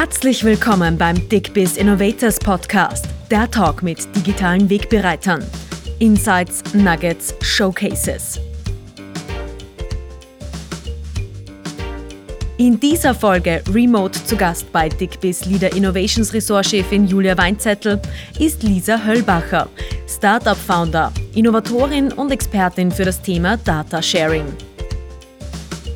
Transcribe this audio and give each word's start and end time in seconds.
Herzlich 0.00 0.44
willkommen 0.44 0.96
beim 0.96 1.28
DickBiz 1.28 1.76
Innovators 1.76 2.38
Podcast, 2.38 3.08
der 3.32 3.50
Talk 3.50 3.82
mit 3.82 3.98
digitalen 4.14 4.70
Wegbereitern. 4.70 5.44
Insights, 5.98 6.62
Nuggets, 6.72 7.34
Showcases. 7.40 8.38
In 12.58 12.78
dieser 12.78 13.12
Folge 13.12 13.60
remote 13.74 14.24
zu 14.24 14.36
Gast 14.36 14.70
bei 14.70 14.88
DickBiz 14.88 15.46
Leader 15.46 15.74
Innovations 15.74 16.32
Ressortchefin 16.32 17.08
Julia 17.08 17.36
Weinzettel 17.36 18.00
ist 18.38 18.62
Lisa 18.62 19.04
Höllbacher, 19.04 19.68
Startup-Founder, 20.06 21.12
Innovatorin 21.34 22.12
und 22.12 22.30
Expertin 22.30 22.92
für 22.92 23.04
das 23.04 23.20
Thema 23.20 23.56
Data 23.56 24.00
Sharing. 24.00 24.46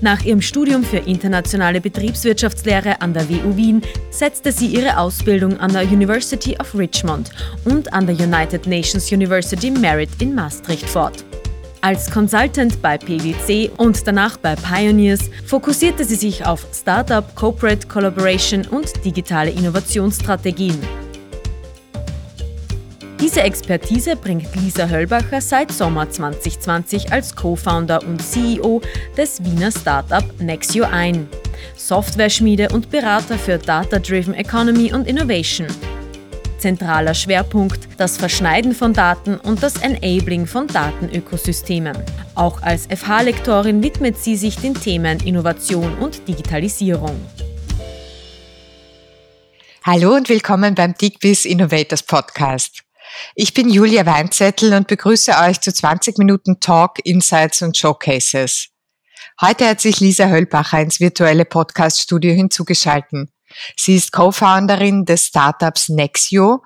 Nach 0.02 0.24
ihrem 0.24 0.42
Studium 0.42 0.82
für 0.82 0.96
internationale 0.96 1.80
Betriebswirtschaftslehre 1.80 3.00
an 3.00 3.14
der 3.14 3.28
WU 3.30 3.56
Wien 3.56 3.82
setzte 4.10 4.50
sie 4.50 4.66
ihre 4.66 4.98
Ausbildung 4.98 5.60
an 5.60 5.72
der 5.72 5.84
University 5.84 6.56
of 6.58 6.74
Richmond 6.74 7.30
und 7.64 7.92
an 7.92 8.08
der 8.08 8.16
United 8.16 8.66
Nations 8.66 9.12
University 9.12 9.70
Merit 9.70 10.10
in 10.18 10.34
Maastricht 10.34 10.90
fort. 10.90 11.24
Als 11.82 12.10
Consultant 12.10 12.82
bei 12.82 12.98
PwC 12.98 13.70
und 13.76 14.04
danach 14.04 14.36
bei 14.38 14.56
Pioneers 14.56 15.30
fokussierte 15.46 16.04
sie 16.04 16.16
sich 16.16 16.44
auf 16.44 16.66
Startup, 16.74 17.24
Corporate 17.36 17.86
Collaboration 17.86 18.66
und 18.66 19.04
digitale 19.04 19.50
Innovationsstrategien. 19.50 20.80
Diese 23.22 23.42
Expertise 23.42 24.16
bringt 24.16 24.52
Lisa 24.56 24.88
Höllbacher 24.88 25.40
seit 25.40 25.70
Sommer 25.70 26.10
2020 26.10 27.12
als 27.12 27.36
Co-Founder 27.36 28.02
und 28.02 28.20
CEO 28.20 28.82
des 29.16 29.44
Wiener 29.44 29.70
Startup 29.70 30.24
Nexio 30.40 30.84
ein. 30.90 31.28
Software-Schmiede 31.76 32.70
und 32.70 32.90
Berater 32.90 33.38
für 33.38 33.58
Data-Driven 33.58 34.34
Economy 34.34 34.92
und 34.92 35.06
Innovation. 35.06 35.68
Zentraler 36.58 37.14
Schwerpunkt 37.14 37.88
das 37.96 38.16
Verschneiden 38.16 38.74
von 38.74 38.92
Daten 38.92 39.36
und 39.36 39.62
das 39.62 39.76
Enabling 39.76 40.48
von 40.48 40.66
Datenökosystemen. 40.66 41.96
Auch 42.34 42.60
als 42.62 42.88
FH-Lektorin 42.88 43.84
widmet 43.84 44.18
sie 44.18 44.34
sich 44.34 44.56
den 44.56 44.74
Themen 44.74 45.20
Innovation 45.20 45.96
und 45.98 46.26
Digitalisierung. 46.26 47.20
Hallo 49.84 50.16
und 50.16 50.28
willkommen 50.28 50.74
beim 50.74 50.94
DigBiz 50.94 51.44
Innovators 51.44 52.02
Podcast. 52.02 52.82
Ich 53.34 53.54
bin 53.54 53.68
Julia 53.68 54.06
Weinzettel 54.06 54.74
und 54.74 54.86
begrüße 54.86 55.32
euch 55.44 55.60
zu 55.60 55.72
20 55.72 56.18
Minuten 56.18 56.60
Talk, 56.60 56.98
Insights 57.04 57.62
und 57.62 57.76
Showcases. 57.76 58.68
Heute 59.40 59.66
hat 59.66 59.80
sich 59.80 60.00
Lisa 60.00 60.28
Höllbacher 60.28 60.80
ins 60.80 61.00
virtuelle 61.00 61.44
Podcast-Studio 61.44 62.32
hinzugeschalten. 62.32 63.32
Sie 63.76 63.96
ist 63.96 64.12
Co-Founderin 64.12 65.04
des 65.04 65.26
Startups 65.26 65.88
Nexio 65.88 66.62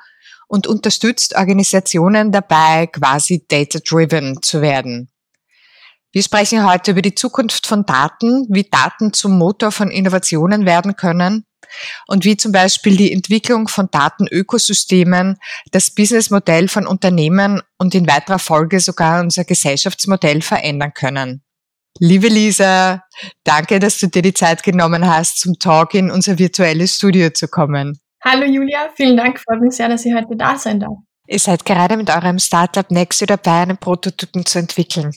und 0.49 0.67
unterstützt 0.67 1.37
Organisationen 1.37 2.33
dabei, 2.33 2.87
quasi 2.87 3.45
data-driven 3.49 4.43
zu 4.43 4.63
werden. 4.63 5.11
Wir 6.13 6.23
sprechen 6.23 6.69
heute 6.69 6.93
über 6.93 7.03
die 7.03 7.15
Zukunft 7.15 7.67
von 7.67 7.85
Daten, 7.85 8.47
wie 8.51 8.65
Daten 8.65 9.13
zum 9.13 9.39
Motor 9.39 9.73
von 9.73 9.91
Innovationen 9.91 10.65
werden 10.65 10.97
können 10.97 11.46
und 12.07 12.25
wie 12.25 12.37
zum 12.37 12.53
Beispiel 12.53 12.97
die 12.97 13.13
Entwicklung 13.13 13.69
von 13.69 13.89
Datenökosystemen 13.91 15.39
das 15.73 15.91
Businessmodell 15.91 16.69
von 16.69 16.87
Unternehmen 16.87 17.63
und 17.79 17.95
in 17.95 18.09
weiterer 18.09 18.39
Folge 18.39 18.81
sogar 18.81 19.21
unser 19.21 19.45
Gesellschaftsmodell 19.45 20.43
verändern 20.43 20.93
können. 20.95 21.43
Liebe 21.99 22.29
Lisa, 22.29 23.03
danke, 23.45 23.79
dass 23.79 23.99
du 23.99 24.09
dir 24.09 24.23
die 24.23 24.35
Zeit 24.35 24.63
genommen 24.63 25.07
hast, 25.07 25.41
zum 25.41 25.59
Talk 25.59 25.95
in 25.95 26.11
unser 26.11 26.39
virtuelles 26.39 26.97
Studio 26.97 27.31
zu 27.31 27.49
kommen. 27.49 27.99
Hallo 28.23 28.45
Julia, 28.45 28.91
vielen 28.95 29.17
Dank, 29.17 29.41
freut 29.41 29.61
mich 29.61 29.77
sehr, 29.77 29.89
dass 29.89 30.05
ich 30.05 30.13
heute 30.13 30.37
da 30.37 30.59
sein 30.59 30.81
darf. 30.81 30.99
Ihr 31.29 31.39
seid 31.39 31.65
gerade 31.65 31.97
mit 31.97 32.11
eurem 32.11 32.39
Startup 32.39 32.89
Nexo 32.91 33.27
dabei, 33.27 33.63
einen 33.63 33.79
Prototypen 33.79 34.47
zu 34.47 34.59
entwickeln. 34.59 35.13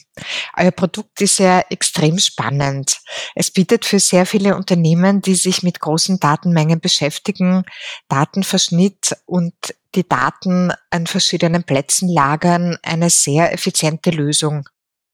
Euer 0.56 0.72
Produkt 0.72 1.20
ist 1.20 1.38
ja 1.38 1.60
extrem 1.70 2.18
spannend. 2.18 2.98
Es 3.34 3.50
bietet 3.50 3.84
für 3.84 4.00
sehr 4.00 4.26
viele 4.26 4.56
Unternehmen, 4.56 5.22
die 5.22 5.34
sich 5.34 5.62
mit 5.62 5.80
großen 5.80 6.18
Datenmengen 6.18 6.80
beschäftigen, 6.80 7.64
Datenverschnitt 8.08 9.16
und 9.26 9.54
die 9.94 10.08
Daten 10.08 10.72
an 10.90 11.06
verschiedenen 11.06 11.64
Plätzen 11.64 12.08
lagern, 12.08 12.76
eine 12.82 13.10
sehr 13.10 13.52
effiziente 13.52 14.10
Lösung. 14.10 14.68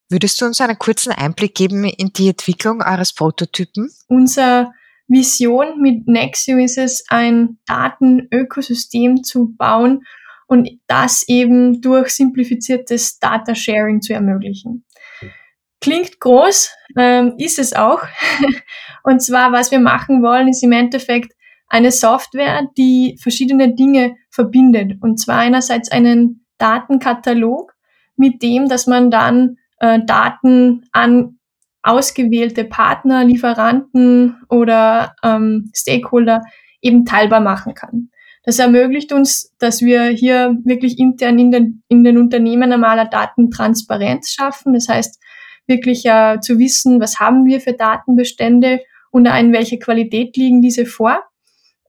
Würdest 0.08 0.40
du 0.40 0.46
uns 0.46 0.60
einen 0.60 0.78
kurzen 0.78 1.12
Einblick 1.12 1.54
geben 1.54 1.84
in 1.84 2.12
die 2.12 2.28
Entwicklung 2.28 2.80
eures 2.80 3.12
Prototypen? 3.12 3.90
Unser 4.08 4.72
Vision 5.08 5.80
mit 5.80 6.06
Nexio 6.06 6.58
ist 6.58 6.78
es, 6.78 7.04
ein 7.08 7.58
Datenökosystem 7.66 9.24
zu 9.24 9.54
bauen, 9.56 10.04
und 10.46 10.68
das 10.86 11.24
eben 11.28 11.80
durch 11.80 12.10
simplifiziertes 12.10 13.18
Data 13.18 13.54
Sharing 13.54 14.00
zu 14.00 14.12
ermöglichen. 14.12 14.84
Klingt 15.80 16.20
groß, 16.20 16.70
ähm, 16.96 17.34
ist 17.38 17.58
es 17.58 17.74
auch. 17.74 18.02
und 19.04 19.20
zwar, 19.22 19.52
was 19.52 19.70
wir 19.70 19.80
machen 19.80 20.22
wollen, 20.22 20.48
ist 20.48 20.62
im 20.62 20.72
Endeffekt 20.72 21.32
eine 21.68 21.90
Software, 21.90 22.68
die 22.76 23.18
verschiedene 23.20 23.74
Dinge 23.74 24.14
verbindet. 24.30 24.98
Und 25.00 25.18
zwar 25.18 25.38
einerseits 25.38 25.90
einen 25.90 26.46
Datenkatalog, 26.58 27.76
mit 28.16 28.42
dem, 28.42 28.68
dass 28.68 28.86
man 28.86 29.10
dann 29.10 29.58
äh, 29.78 30.00
Daten 30.04 30.86
an 30.92 31.38
ausgewählte 31.82 32.64
Partner, 32.64 33.24
Lieferanten 33.24 34.42
oder 34.48 35.14
ähm, 35.22 35.70
Stakeholder 35.74 36.42
eben 36.80 37.04
teilbar 37.04 37.40
machen 37.40 37.74
kann. 37.74 38.10
Das 38.46 38.60
ermöglicht 38.60 39.12
uns, 39.12 39.52
dass 39.58 39.82
wir 39.82 40.04
hier 40.04 40.56
wirklich 40.64 41.00
intern 41.00 41.38
in 41.38 41.50
den, 41.50 41.82
in 41.88 42.04
den 42.04 42.16
Unternehmen 42.16 42.70
normaler 42.70 43.04
Datentransparenz 43.06 44.30
schaffen. 44.30 44.72
Das 44.72 44.88
heißt, 44.88 45.20
wirklich 45.66 46.06
äh, 46.06 46.38
zu 46.40 46.58
wissen, 46.60 47.00
was 47.00 47.18
haben 47.18 47.44
wir 47.44 47.60
für 47.60 47.72
Datenbestände 47.72 48.80
und 49.10 49.26
in 49.26 49.52
welcher 49.52 49.78
Qualität 49.78 50.36
liegen 50.36 50.62
diese 50.62 50.86
vor. 50.86 51.24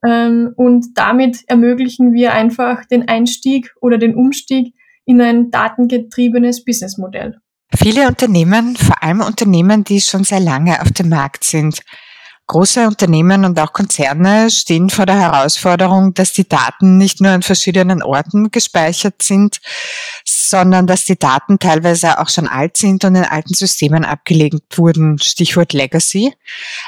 Ähm, 0.04 0.54
und 0.56 0.88
damit 0.96 1.44
ermöglichen 1.48 2.14
wir 2.14 2.34
einfach 2.34 2.86
den 2.86 3.08
Einstieg 3.08 3.76
oder 3.80 4.00
den 4.00 4.16
Umstieg 4.16 4.74
in 5.06 5.22
ein 5.22 5.52
datengetriebenes 5.52 6.66
Businessmodell. 6.66 7.38
Viele 7.76 8.08
Unternehmen, 8.08 8.76
vor 8.76 9.04
allem 9.04 9.22
Unternehmen, 9.22 9.84
die 9.84 10.02
schon 10.02 10.24
sehr 10.24 10.40
lange 10.40 10.82
auf 10.82 10.92
dem 10.92 11.10
Markt 11.10 11.44
sind, 11.44 11.82
Große 12.48 12.88
Unternehmen 12.88 13.44
und 13.44 13.60
auch 13.60 13.74
Konzerne 13.74 14.50
stehen 14.50 14.90
vor 14.90 15.06
der 15.06 15.20
Herausforderung, 15.20 16.14
dass 16.14 16.32
die 16.32 16.48
Daten 16.48 16.98
nicht 16.98 17.20
nur 17.20 17.32
an 17.32 17.42
verschiedenen 17.42 18.02
Orten 18.02 18.52
gespeichert 18.52 19.22
sind, 19.22 19.60
sondern 20.26 20.88
dass 20.88 21.04
die 21.04 21.20
Daten 21.20 21.60
teilweise 21.60 22.20
auch 22.20 22.30
schon 22.30 22.48
alt 22.48 22.78
sind 22.78 23.04
und 23.04 23.16
in 23.16 23.26
alten 23.26 23.54
Systemen 23.54 24.06
abgelegt 24.06 24.78
wurden, 24.78 25.20
Stichwort 25.20 25.74
Legacy. 25.74 26.34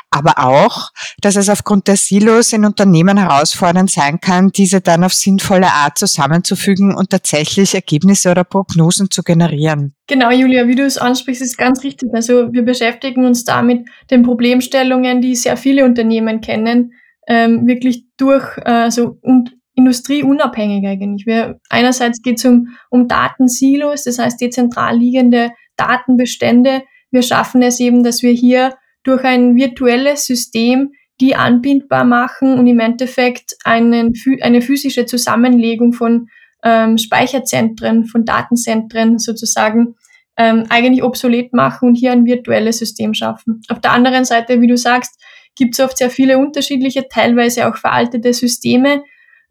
Aber 0.09 0.40
auch, 0.40 0.92
dass 1.20 1.36
es 1.36 1.50
aufgrund 1.50 1.90
der 1.90 1.97
Silos 1.97 2.53
in 2.53 2.64
Unternehmen 2.64 3.18
herausfordernd 3.18 3.91
sein 3.91 4.22
kann, 4.22 4.52
diese 4.52 4.80
dann 4.80 5.03
auf 5.03 5.14
sinnvolle 5.14 5.74
Art 5.74 5.97
zusammenzufügen 5.97 6.96
und 6.96 7.09
tatsächlich 7.09 7.76
Ergebnisse 7.76 8.31
oder 8.31 8.46
Prognosen 8.46 9.12
zu 9.12 9.24
generieren. 9.24 9.94
Genau, 10.09 10.31
Julia, 10.31 10.68
wie 10.68 10.74
du 10.74 10.84
es 10.84 10.97
ansprichst, 10.97 11.44
ist 11.44 11.58
ganz 11.58 11.84
richtig. 11.84 12.09
Also 12.14 12.52
wir 12.52 12.64
beschäftigen 12.64 13.26
uns 13.26 13.44
da 13.44 13.62
mit 13.62 13.88
den 14.09 14.24
Problemstellungen, 14.24 15.22
die 15.22 15.36
sehr 15.36 15.49
viele 15.56 15.86
Unternehmen 15.86 16.42
kennen, 16.42 16.94
ähm, 17.28 17.68
wirklich 17.68 18.06
durch 18.18 18.58
äh, 18.66 18.90
so 18.90 19.18
und 19.22 19.56
industrieunabhängig 19.76 20.86
eigentlich. 20.88 21.26
Wir, 21.26 21.60
einerseits 21.70 22.22
geht 22.22 22.40
es 22.40 22.46
um, 22.46 22.70
um 22.90 23.08
Datensilos, 23.08 24.04
das 24.04 24.20
heißt 24.20 24.42
dezentral 24.42 24.98
liegende 24.98 25.52
Datenbestände. 25.78 26.84
Wir 27.12 27.22
schaffen 27.22 27.62
es 27.62 27.80
eben, 27.80 28.04
dass 28.04 28.22
wir 28.22 28.32
hier 28.32 28.76
durch 29.04 29.24
ein 29.24 29.56
virtuelles 29.56 30.26
System 30.26 30.92
die 31.22 31.36
anbindbar 31.36 32.06
machen 32.06 32.58
und 32.58 32.68
im 32.68 32.79
Endeffekt 32.79 33.56
einen, 33.64 34.14
eine 34.41 34.62
physische 34.62 35.06
Zusammenlegung 35.06 35.94
von 35.94 36.28
ähm, 36.64 36.97
Speicherzentren, 36.97 38.06
von 38.06 38.26
Datenzentren 38.26 39.20
sozusagen 39.20 39.96
ähm, 40.38 40.66
eigentlich 40.70 41.03
obsolet 41.03 41.53
machen 41.53 41.90
und 41.90 41.96
hier 41.96 42.12
ein 42.12 42.26
virtuelles 42.26 42.79
System 42.79 43.14
schaffen. 43.14 43.62
Auf 43.70 43.82
der 43.82 43.91
anderen 43.91 44.26
Seite, 44.26 44.62
wie 44.62 44.68
du 44.68 44.78
sagst, 44.78 45.22
gibt 45.59 45.78
es 45.78 45.85
oft 45.85 45.97
sehr 45.97 46.09
viele 46.09 46.40
unterschiedliche, 46.40 47.08
teilweise 47.08 47.67
auch 47.67 47.76
veraltete 47.76 48.34
Systeme, 48.34 49.03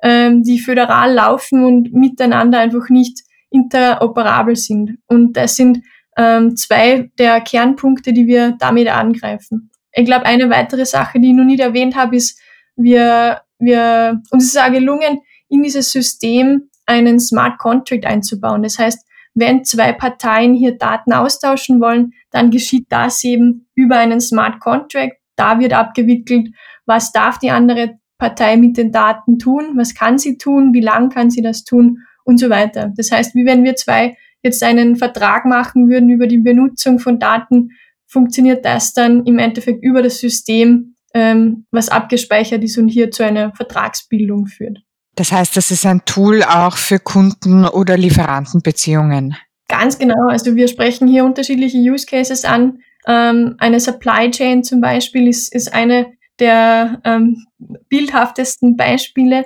ähm, 0.03 0.43
die 0.43 0.59
föderal 0.59 1.13
laufen 1.15 1.65
und 1.65 1.93
miteinander 1.93 2.59
einfach 2.59 2.89
nicht 2.89 3.21
interoperabel 3.51 4.57
sind. 4.57 4.99
Und 5.07 5.35
das 5.37 5.55
sind 5.55 5.83
ähm, 6.17 6.57
zwei 6.57 7.11
der 7.19 7.41
Kernpunkte, 7.41 8.13
die 8.13 8.27
wir 8.27 8.57
damit 8.59 8.89
angreifen. 8.89 9.71
Ich 9.93 10.05
glaube, 10.05 10.27
eine 10.27 10.51
weitere 10.51 10.85
Sache, 10.85 11.21
die 11.21 11.29
ich 11.29 11.35
noch 11.35 11.45
nicht 11.45 11.61
erwähnt 11.61 11.95
habe, 11.95 12.17
ist, 12.17 12.41
wir, 12.77 13.43
wir, 13.59 14.21
uns 14.31 14.45
ist 14.45 14.59
auch 14.59 14.71
gelungen, 14.71 15.21
in 15.49 15.63
dieses 15.63 15.93
System 15.93 16.71
einen 16.87 17.21
Smart 17.21 17.59
Contract 17.59 18.07
einzubauen. 18.07 18.63
Das 18.63 18.79
heißt, 18.79 19.05
wenn 19.35 19.65
zwei 19.65 19.93
Parteien 19.93 20.55
hier 20.55 20.77
Daten 20.77 21.13
austauschen 21.13 21.81
wollen, 21.81 22.13
dann 22.31 22.51
geschieht 22.51 22.87
das 22.89 23.23
eben 23.25 23.69
über 23.75 23.97
einen 23.97 24.21
Smart 24.21 24.61
Contract. 24.61 25.18
Da 25.39 25.61
wird 25.61 25.73
abgewickelt, 25.73 26.49
was 26.87 27.13
darf 27.13 27.39
die 27.39 27.51
andere 27.51 27.99
Partei 28.19 28.57
mit 28.57 28.77
den 28.77 28.91
Daten 28.91 29.39
tun, 29.39 29.75
was 29.77 29.95
kann 29.95 30.19
sie 30.19 30.39
tun, 30.39 30.75
wie 30.75 30.81
lang 30.81 31.09
kann 31.11 31.31
sie 31.31 31.43
das 31.43 31.65
tun 31.65 31.99
und 32.25 32.39
so 32.39 32.51
weiter. 32.51 32.93
Das 32.97 33.13
heißt, 33.13 33.35
wie 33.35 33.47
wenn 33.47 33.63
wir 33.65 33.77
zwei 33.77 34.17
jetzt 34.43 34.63
einen 34.63 34.97
Vertrag 34.97 35.45
machen 35.45 35.89
würden 35.89 36.11
über 36.11 36.27
die 36.27 36.39
Benutzung 36.39 36.99
von 36.99 37.19
Daten, 37.19 37.71
funktioniert 38.07 38.65
das 38.65 38.93
dann 38.93 39.25
im 39.25 39.39
Endeffekt 39.39 39.85
über 39.85 40.03
das 40.03 40.19
System, 40.19 40.97
ähm, 41.15 41.67
was 41.71 41.89
abgespeichert 41.89 42.65
ist 42.65 42.79
und 42.79 42.89
hier 42.89 43.11
zu 43.11 43.25
einer 43.25 43.53
Vertragsbildung 43.55 44.47
führt. 44.47 44.79
Das 45.15 45.33
heißt, 45.33 45.57
das 45.57 45.71
ist 45.71 45.85
ein 45.87 46.05
Tool 46.05 46.43
auch 46.43 46.77
für 46.77 46.99
Kunden- 46.99 47.67
oder 47.67 47.97
Lieferantenbeziehungen. 47.97 49.37
Ganz 49.69 49.99
genau. 49.99 50.29
Also 50.29 50.57
wir 50.57 50.69
sprechen 50.69 51.09
hier 51.09 51.25
unterschiedliche 51.25 51.79
Use 51.79 52.07
Cases 52.07 52.45
an. 52.45 52.81
Ähm, 53.07 53.55
eine 53.59 53.81
Supply 53.81 54.31
Chain 54.31 54.65
zum 54.65 54.81
Beispiel 54.81 55.29
ist, 55.29 55.55
ist 55.55 55.73
eine 55.73 56.13
der 56.39 57.01
ähm, 57.05 57.45
bildhaftesten 57.89 58.77
Beispiele. 58.77 59.45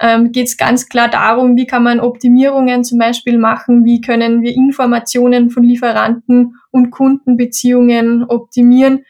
Ähm, 0.00 0.32
Geht 0.32 0.48
es 0.48 0.56
ganz 0.56 0.88
klar 0.88 1.08
darum, 1.08 1.56
wie 1.56 1.66
kann 1.66 1.82
man 1.82 2.00
Optimierungen 2.00 2.84
zum 2.84 2.98
Beispiel 2.98 3.38
machen, 3.38 3.84
wie 3.84 4.00
können 4.00 4.42
wir 4.42 4.54
Informationen 4.54 5.50
von 5.50 5.62
Lieferanten 5.62 6.56
und 6.70 6.90
Kundenbeziehungen 6.90 8.24
optimieren. 8.24 9.04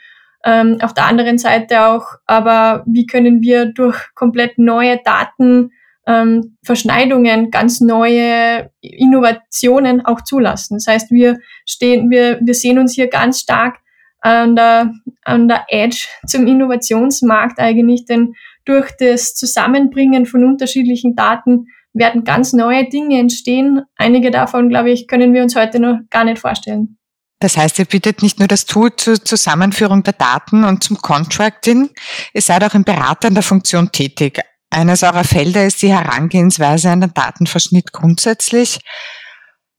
Ähm, 0.44 0.78
auf 0.82 0.92
der 0.92 1.06
anderen 1.06 1.38
Seite 1.38 1.86
auch, 1.86 2.04
aber 2.26 2.84
wie 2.86 3.06
können 3.06 3.40
wir 3.40 3.64
durch 3.64 3.98
komplett 4.14 4.58
neue 4.58 5.00
Daten 5.02 5.70
ähm, 6.06 6.58
Verschneidungen, 6.62 7.50
ganz 7.50 7.80
neue 7.80 8.70
Innovationen 8.82 10.04
auch 10.04 10.20
zulassen. 10.20 10.76
Das 10.76 10.86
heißt, 10.86 11.10
wir 11.10 11.38
stehen, 11.64 12.10
wir, 12.10 12.40
wir 12.42 12.54
sehen 12.54 12.78
uns 12.78 12.94
hier 12.94 13.08
ganz 13.08 13.40
stark 13.40 13.78
an 14.24 14.56
der, 14.56 14.92
an 15.24 15.48
der 15.48 15.66
Edge 15.68 16.08
zum 16.26 16.46
Innovationsmarkt 16.46 17.58
eigentlich, 17.58 18.06
denn 18.06 18.34
durch 18.64 18.90
das 18.98 19.34
Zusammenbringen 19.34 20.24
von 20.24 20.44
unterschiedlichen 20.44 21.14
Daten 21.14 21.66
werden 21.92 22.24
ganz 22.24 22.54
neue 22.54 22.88
Dinge 22.88 23.18
entstehen. 23.18 23.82
Einige 23.96 24.30
davon, 24.30 24.70
glaube 24.70 24.90
ich, 24.90 25.06
können 25.06 25.34
wir 25.34 25.42
uns 25.42 25.54
heute 25.54 25.78
noch 25.78 25.98
gar 26.08 26.24
nicht 26.24 26.38
vorstellen. 26.38 26.96
Das 27.40 27.58
heißt, 27.58 27.78
ihr 27.78 27.84
bietet 27.84 28.22
nicht 28.22 28.38
nur 28.38 28.48
das 28.48 28.64
Tool 28.64 28.96
zur 28.96 29.22
Zusammenführung 29.22 30.02
der 30.02 30.14
Daten 30.14 30.64
und 30.64 30.82
zum 30.82 30.96
Contracting, 30.96 31.90
ihr 32.32 32.40
seid 32.40 32.64
auch 32.64 32.74
in 32.74 32.84
beratender 32.84 33.42
Funktion 33.42 33.92
tätig. 33.92 34.40
Eines 34.70 35.02
eurer 35.02 35.24
Felder 35.24 35.66
ist 35.66 35.82
die 35.82 35.92
Herangehensweise 35.92 36.90
an 36.90 37.02
den 37.02 37.12
Datenverschnitt 37.12 37.92
grundsätzlich, 37.92 38.80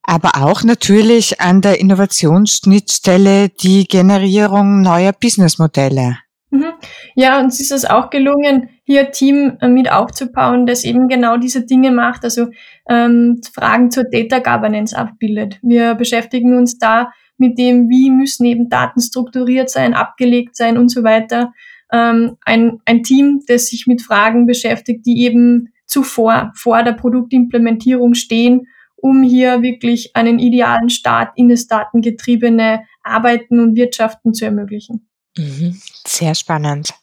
aber 0.06 0.32
auch 0.44 0.64
natürlich 0.64 1.42
an 1.42 1.62
der 1.62 1.80
Innovationsschnittstelle 1.80 3.50
die 3.50 3.86
Generierung 3.86 4.82
neuer 4.82 5.14
Businessmodelle. 5.14 6.18
Mhm. 6.52 6.74
Ja, 7.16 7.40
uns 7.40 7.60
ist 7.60 7.72
es 7.72 7.86
auch 7.86 8.10
gelungen, 8.10 8.70
hier 8.84 9.08
ein 9.08 9.12
Team 9.12 9.58
äh, 9.62 9.68
mit 9.68 9.92
aufzubauen, 9.92 10.66
das 10.66 10.84
eben 10.84 11.08
genau 11.08 11.38
diese 11.38 11.66
Dinge 11.66 11.92
macht, 11.92 12.24
also 12.24 12.48
ähm, 12.88 13.42
Fragen 13.54 13.92
zur 13.92 14.06
Data 14.06 14.40
Governance 14.40 14.96
abbildet. 14.98 15.60
Wir 15.62 15.96
beschäftigen 15.96 16.58
uns 16.58 16.78
da 16.78 17.12
mit 17.38 17.58
dem, 17.58 17.90
wie 17.90 18.12
müssen 18.12 18.46
eben 18.46 18.70
Daten 18.70 19.02
strukturiert 19.02 19.70
sein, 19.70 19.94
abgelegt 19.94 20.56
sein 20.56 20.78
und 20.78 20.90
so 20.90 21.04
weiter 21.04 21.52
ähm, 21.92 22.38
ein, 22.46 22.80
ein 22.86 23.04
Team, 23.04 23.42
das 23.48 23.68
sich 23.68 23.88
mit 23.88 24.02
Fragen 24.02 24.46
beschäftigt, 24.46 25.06
die 25.06 25.24
eben 25.24 25.70
zuvor, 25.86 26.52
vor 26.56 26.84
der 26.84 26.94
Produktimplementierung 26.94 28.14
stehen, 28.16 28.68
um 28.96 29.24
hier 29.24 29.62
wirklich 29.62 30.16
einen 30.16 30.40
idealen 30.40 30.90
Start 30.90 31.34
in 31.36 31.50
das 31.50 31.68
datengetriebene 31.68 32.86
Arbeiten 33.04 33.60
und 33.60 33.76
Wirtschaften 33.76 34.34
zu 34.34 34.46
ermöglichen. 34.46 35.08
Mhm. 35.38 35.80
Sehr 36.06 36.36
spannend. 36.36 36.94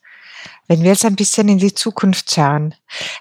Wenn 0.68 0.82
wir 0.82 0.90
jetzt 0.90 1.04
ein 1.04 1.16
bisschen 1.16 1.48
in 1.48 1.58
die 1.58 1.74
Zukunft 1.74 2.32
schauen, 2.32 2.74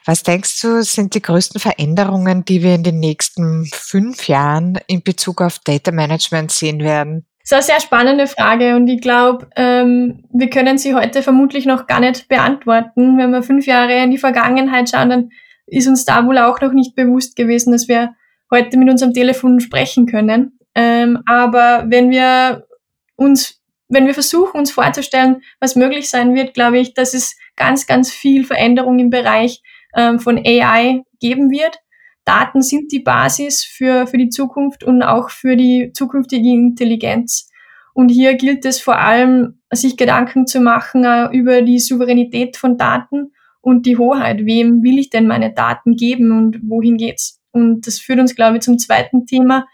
was 0.05 0.23
denkst 0.23 0.61
du, 0.61 0.83
sind 0.83 1.15
die 1.15 1.21
größten 1.21 1.59
Veränderungen, 1.59 2.45
die 2.45 2.63
wir 2.63 2.75
in 2.75 2.83
den 2.83 2.99
nächsten 2.99 3.65
fünf 3.73 4.27
Jahren 4.27 4.79
in 4.87 5.03
Bezug 5.03 5.41
auf 5.41 5.59
Data 5.59 5.91
Management 5.91 6.51
sehen 6.51 6.79
werden? 6.79 7.25
Das 7.41 7.49
ist 7.49 7.53
eine 7.53 7.63
sehr 7.63 7.79
spannende 7.81 8.27
Frage 8.27 8.75
und 8.75 8.87
ich 8.87 9.01
glaube, 9.01 9.49
ähm, 9.55 10.23
wir 10.31 10.49
können 10.49 10.77
sie 10.77 10.93
heute 10.93 11.23
vermutlich 11.23 11.65
noch 11.65 11.87
gar 11.87 11.99
nicht 11.99 12.27
beantworten. 12.27 13.17
Wenn 13.17 13.31
wir 13.31 13.43
fünf 13.43 13.65
Jahre 13.65 14.01
in 14.01 14.11
die 14.11 14.19
Vergangenheit 14.19 14.89
schauen, 14.89 15.09
dann 15.09 15.29
ist 15.65 15.87
uns 15.87 16.05
da 16.05 16.25
wohl 16.25 16.37
auch 16.37 16.61
noch 16.61 16.71
nicht 16.71 16.95
bewusst 16.95 17.35
gewesen, 17.35 17.71
dass 17.71 17.87
wir 17.87 18.13
heute 18.51 18.77
mit 18.77 18.89
unserem 18.89 19.13
Telefon 19.13 19.59
sprechen 19.59 20.05
können. 20.05 20.59
Ähm, 20.75 21.19
aber 21.25 21.85
wenn 21.87 22.11
wir 22.11 22.67
uns, 23.15 23.61
wenn 23.87 24.05
wir 24.05 24.13
versuchen, 24.13 24.59
uns 24.59 24.71
vorzustellen, 24.71 25.41
was 25.59 25.75
möglich 25.75 26.09
sein 26.09 26.35
wird, 26.35 26.53
glaube 26.53 26.79
ich, 26.79 26.93
dass 26.93 27.13
es 27.13 27.37
ganz, 27.55 27.87
ganz 27.87 28.11
viel 28.11 28.45
Veränderung 28.45 28.99
im 28.99 29.09
Bereich 29.09 29.61
ähm, 29.95 30.19
von 30.19 30.37
AI 30.37 31.03
geben 31.19 31.51
wird. 31.51 31.77
Daten 32.25 32.61
sind 32.61 32.91
die 32.91 32.99
Basis 32.99 33.63
für, 33.63 34.07
für 34.07 34.17
die 34.17 34.29
Zukunft 34.29 34.83
und 34.83 35.01
auch 35.01 35.29
für 35.29 35.55
die 35.55 35.91
zukünftige 35.93 36.49
Intelligenz. 36.49 37.49
Und 37.93 38.09
hier 38.09 38.35
gilt 38.35 38.63
es 38.65 38.79
vor 38.79 38.99
allem, 38.99 39.59
sich 39.71 39.97
Gedanken 39.97 40.47
zu 40.47 40.61
machen 40.61 41.05
uh, 41.05 41.29
über 41.31 41.61
die 41.61 41.79
Souveränität 41.79 42.57
von 42.57 42.77
Daten 42.77 43.33
und 43.59 43.85
die 43.85 43.97
Hoheit. 43.97 44.45
Wem 44.45 44.83
will 44.83 44.99
ich 44.99 45.09
denn 45.09 45.27
meine 45.27 45.53
Daten 45.53 45.95
geben 45.95 46.31
und 46.31 46.59
wohin 46.63 46.97
geht's? 46.97 47.40
Und 47.51 47.87
das 47.87 47.99
führt 47.99 48.19
uns, 48.19 48.35
glaube 48.35 48.57
ich, 48.57 48.63
zum 48.63 48.77
zweiten 48.77 49.25
Thema, 49.25 49.67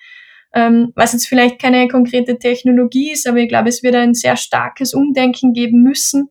ähm, 0.54 0.92
was 0.96 1.14
jetzt 1.14 1.28
vielleicht 1.28 1.60
keine 1.60 1.88
konkrete 1.88 2.40
Technologie 2.40 3.12
ist, 3.12 3.28
aber 3.28 3.38
ich 3.38 3.50
glaube, 3.50 3.70
es 3.70 3.84
wird 3.84 3.96
ein 3.96 4.14
sehr 4.14 4.38
starkes 4.38 4.94
Umdenken 4.94 5.54
geben 5.54 5.84
müssen 5.84 6.30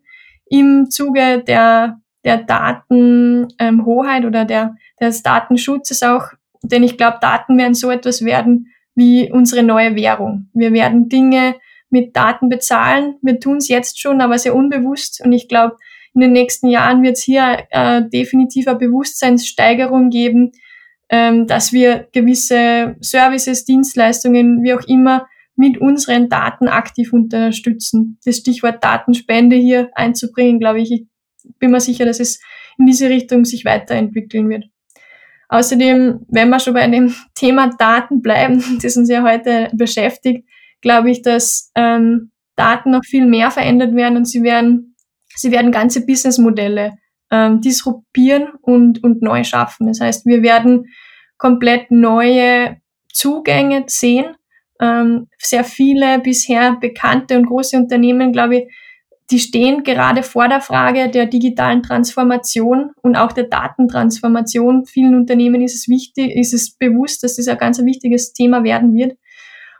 im 0.49 0.91
Zuge 0.91 1.43
der, 1.47 2.01
der 2.25 2.39
Datenhoheit 2.39 4.23
ähm, 4.23 4.27
oder 4.27 4.45
der, 4.45 4.75
des 5.01 5.23
Datenschutzes 5.23 6.03
auch, 6.03 6.29
denn 6.63 6.83
ich 6.83 6.97
glaube, 6.97 7.19
Daten 7.21 7.59
werden 7.59 7.75
so 7.75 7.91
etwas 7.91 8.25
werden 8.25 8.73
wie 8.95 9.31
unsere 9.31 9.63
neue 9.63 9.95
Währung. 9.95 10.49
Wir 10.55 10.73
werden 10.73 11.09
Dinge 11.09 11.57
mit 11.91 12.17
Daten 12.17 12.49
bezahlen. 12.49 13.17
Wir 13.23 13.39
tun 13.39 13.59
es 13.59 13.69
jetzt 13.69 14.01
schon, 14.01 14.21
aber 14.21 14.39
sehr 14.39 14.55
unbewusst. 14.55 15.23
Und 15.25 15.33
ich 15.33 15.49
glaube, 15.49 15.77
in 16.15 16.23
den 16.23 16.33
nächsten 16.33 16.69
Jahren 16.69 17.03
wird 17.03 17.17
es 17.17 17.23
hier 17.23 17.67
äh, 17.71 18.03
definitiv 18.09 18.65
Bewusstseinssteigerung 18.65 20.09
geben, 20.09 20.53
ähm, 21.09 21.47
dass 21.47 21.73
wir 21.73 22.09
gewisse 22.13 22.97
Services, 23.01 23.65
Dienstleistungen, 23.65 24.63
wie 24.63 24.75
auch 24.75 24.87
immer, 24.87 25.27
mit 25.57 25.79
unseren 25.79 26.29
Daten 26.29 26.69
aktiv 26.69 27.13
unterstützen. 27.13 28.19
Das 28.25 28.37
Stichwort 28.37 28.85
Datenspende 28.85 29.57
hier 29.57 29.91
einzubringen, 29.95 30.61
glaube 30.61 30.81
ich, 30.81 30.93
ich 30.93 31.07
bin 31.59 31.71
mir 31.71 31.81
sicher, 31.81 32.05
dass 32.05 32.21
es 32.21 32.41
in 32.79 32.87
diese 32.87 33.09
Richtung 33.09 33.45
sich 33.45 33.65
weiterentwickeln 33.65 34.49
wird. 34.49 34.65
Außerdem, 35.49 36.27
wenn 36.29 36.49
wir 36.49 36.61
schon 36.61 36.75
bei 36.75 36.87
dem 36.89 37.15
Thema 37.35 37.71
Daten 37.79 38.21
bleiben, 38.21 38.63
das 38.83 38.97
uns 38.97 39.09
ja 39.09 39.23
heute 39.23 39.71
beschäftigt, 39.75 40.47
glaube 40.81 41.11
ich, 41.11 41.23
dass 41.23 41.71
ähm, 41.75 42.31
Daten 42.57 42.91
noch 42.91 43.05
viel 43.05 43.27
mehr 43.27 43.51
verändert 43.51 43.95
werden 43.95 44.17
und 44.17 44.27
sie 44.27 44.43
werden, 44.43 44.95
sie 45.35 45.51
werden 45.53 45.73
ganze 45.73 46.05
Businessmodelle 46.05 46.99
ähm, 47.31 47.61
disruptieren 47.61 48.49
und, 48.63 49.03
und 49.03 49.23
neu 49.23 49.45
schaffen. 49.45 49.87
Das 49.87 50.01
heißt, 50.01 50.27
wir 50.27 50.43
werden 50.43 50.87
komplett 51.39 51.91
neue 51.91 52.77
Zugänge 53.13 53.85
sehen. 53.87 54.37
Ähm, 54.81 55.29
sehr 55.39 55.65
viele 55.65 56.19
bisher 56.19 56.77
bekannte 56.77 57.37
und 57.37 57.47
große 57.47 57.77
Unternehmen, 57.77 58.33
glaube 58.33 58.57
ich, 58.57 58.69
die 59.31 59.41
stehen 59.41 59.83
gerade 59.83 60.23
vor 60.23 60.49
der 60.49 60.61
Frage 60.61 61.11
der 61.11 61.27
digitalen 61.27 61.83
Transformation 61.83 62.93
und 63.03 63.17
auch 63.17 63.33
der 63.33 63.45
Datentransformation. 63.45 64.87
Vielen 64.87 65.17
Unternehmen 65.17 65.63
ist 65.63 65.75
es 65.75 65.89
wichtig, 65.89 66.37
ist 66.37 66.55
es 66.55 66.77
bewusst, 66.77 67.25
dass 67.25 67.37
das 67.37 67.49
ein 67.49 67.59
ganz 67.59 67.83
wichtiges 67.85 68.33
Thema 68.33 68.63
werden 68.63 68.95
wird. 68.95 69.19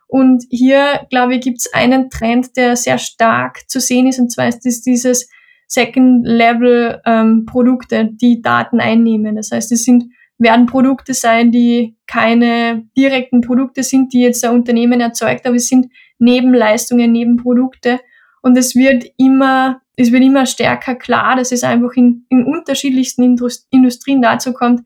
Und 0.09 0.45
hier, 0.51 1.07
glaube 1.11 1.37
ich, 1.37 1.41
gibt 1.43 1.59
es 1.59 1.73
einen 1.73 2.11
Trend, 2.11 2.57
der 2.57 2.77
sehr 2.77 2.99
stark 2.99 3.69
zu 3.69 3.81
sehen 3.81 4.07
ist, 4.07 4.19
und 4.19 4.33
zwar 4.33 4.49
ist 4.49 4.67
es 4.67 4.83
dieses 4.83 5.29
Second-Level-Produkte, 5.67 7.97
ähm, 7.97 8.17
die 8.17 8.41
Daten 8.43 8.81
einnehmen. 8.81 9.37
Das 9.37 9.51
heißt, 9.51 9.73
es 9.73 9.85
sind, 9.85 10.05
werden 10.39 10.67
Produkte 10.67 11.15
sein, 11.15 11.53
die 11.53 11.97
keine 12.07 12.87
direkten 12.97 13.41
Produkte 13.41 13.83
sind, 13.83 14.13
die 14.13 14.21
jetzt 14.21 14.45
ein 14.45 14.55
Unternehmen 14.55 15.01
erzeugt, 15.01 15.47
aber 15.47 15.57
es 15.57 15.69
sind 15.69 15.87
Nebenleistungen, 16.19 17.13
Nebenprodukte, 17.13 18.01
und 18.47 18.57
es 18.57 18.77
wird 18.77 19.07
immer, 19.17 19.83
es 19.97 20.13
wird 20.13 20.23
immer 20.23 20.47
stärker 20.47 20.95
klar, 20.95 21.35
dass 21.35 21.51
es 21.51 21.65
einfach 21.65 21.95
in, 21.97 22.27
in 22.29 22.45
unterschiedlichsten 22.45 23.37
Industrien 23.71 24.23
dazu 24.23 24.53
kommt, 24.53 24.83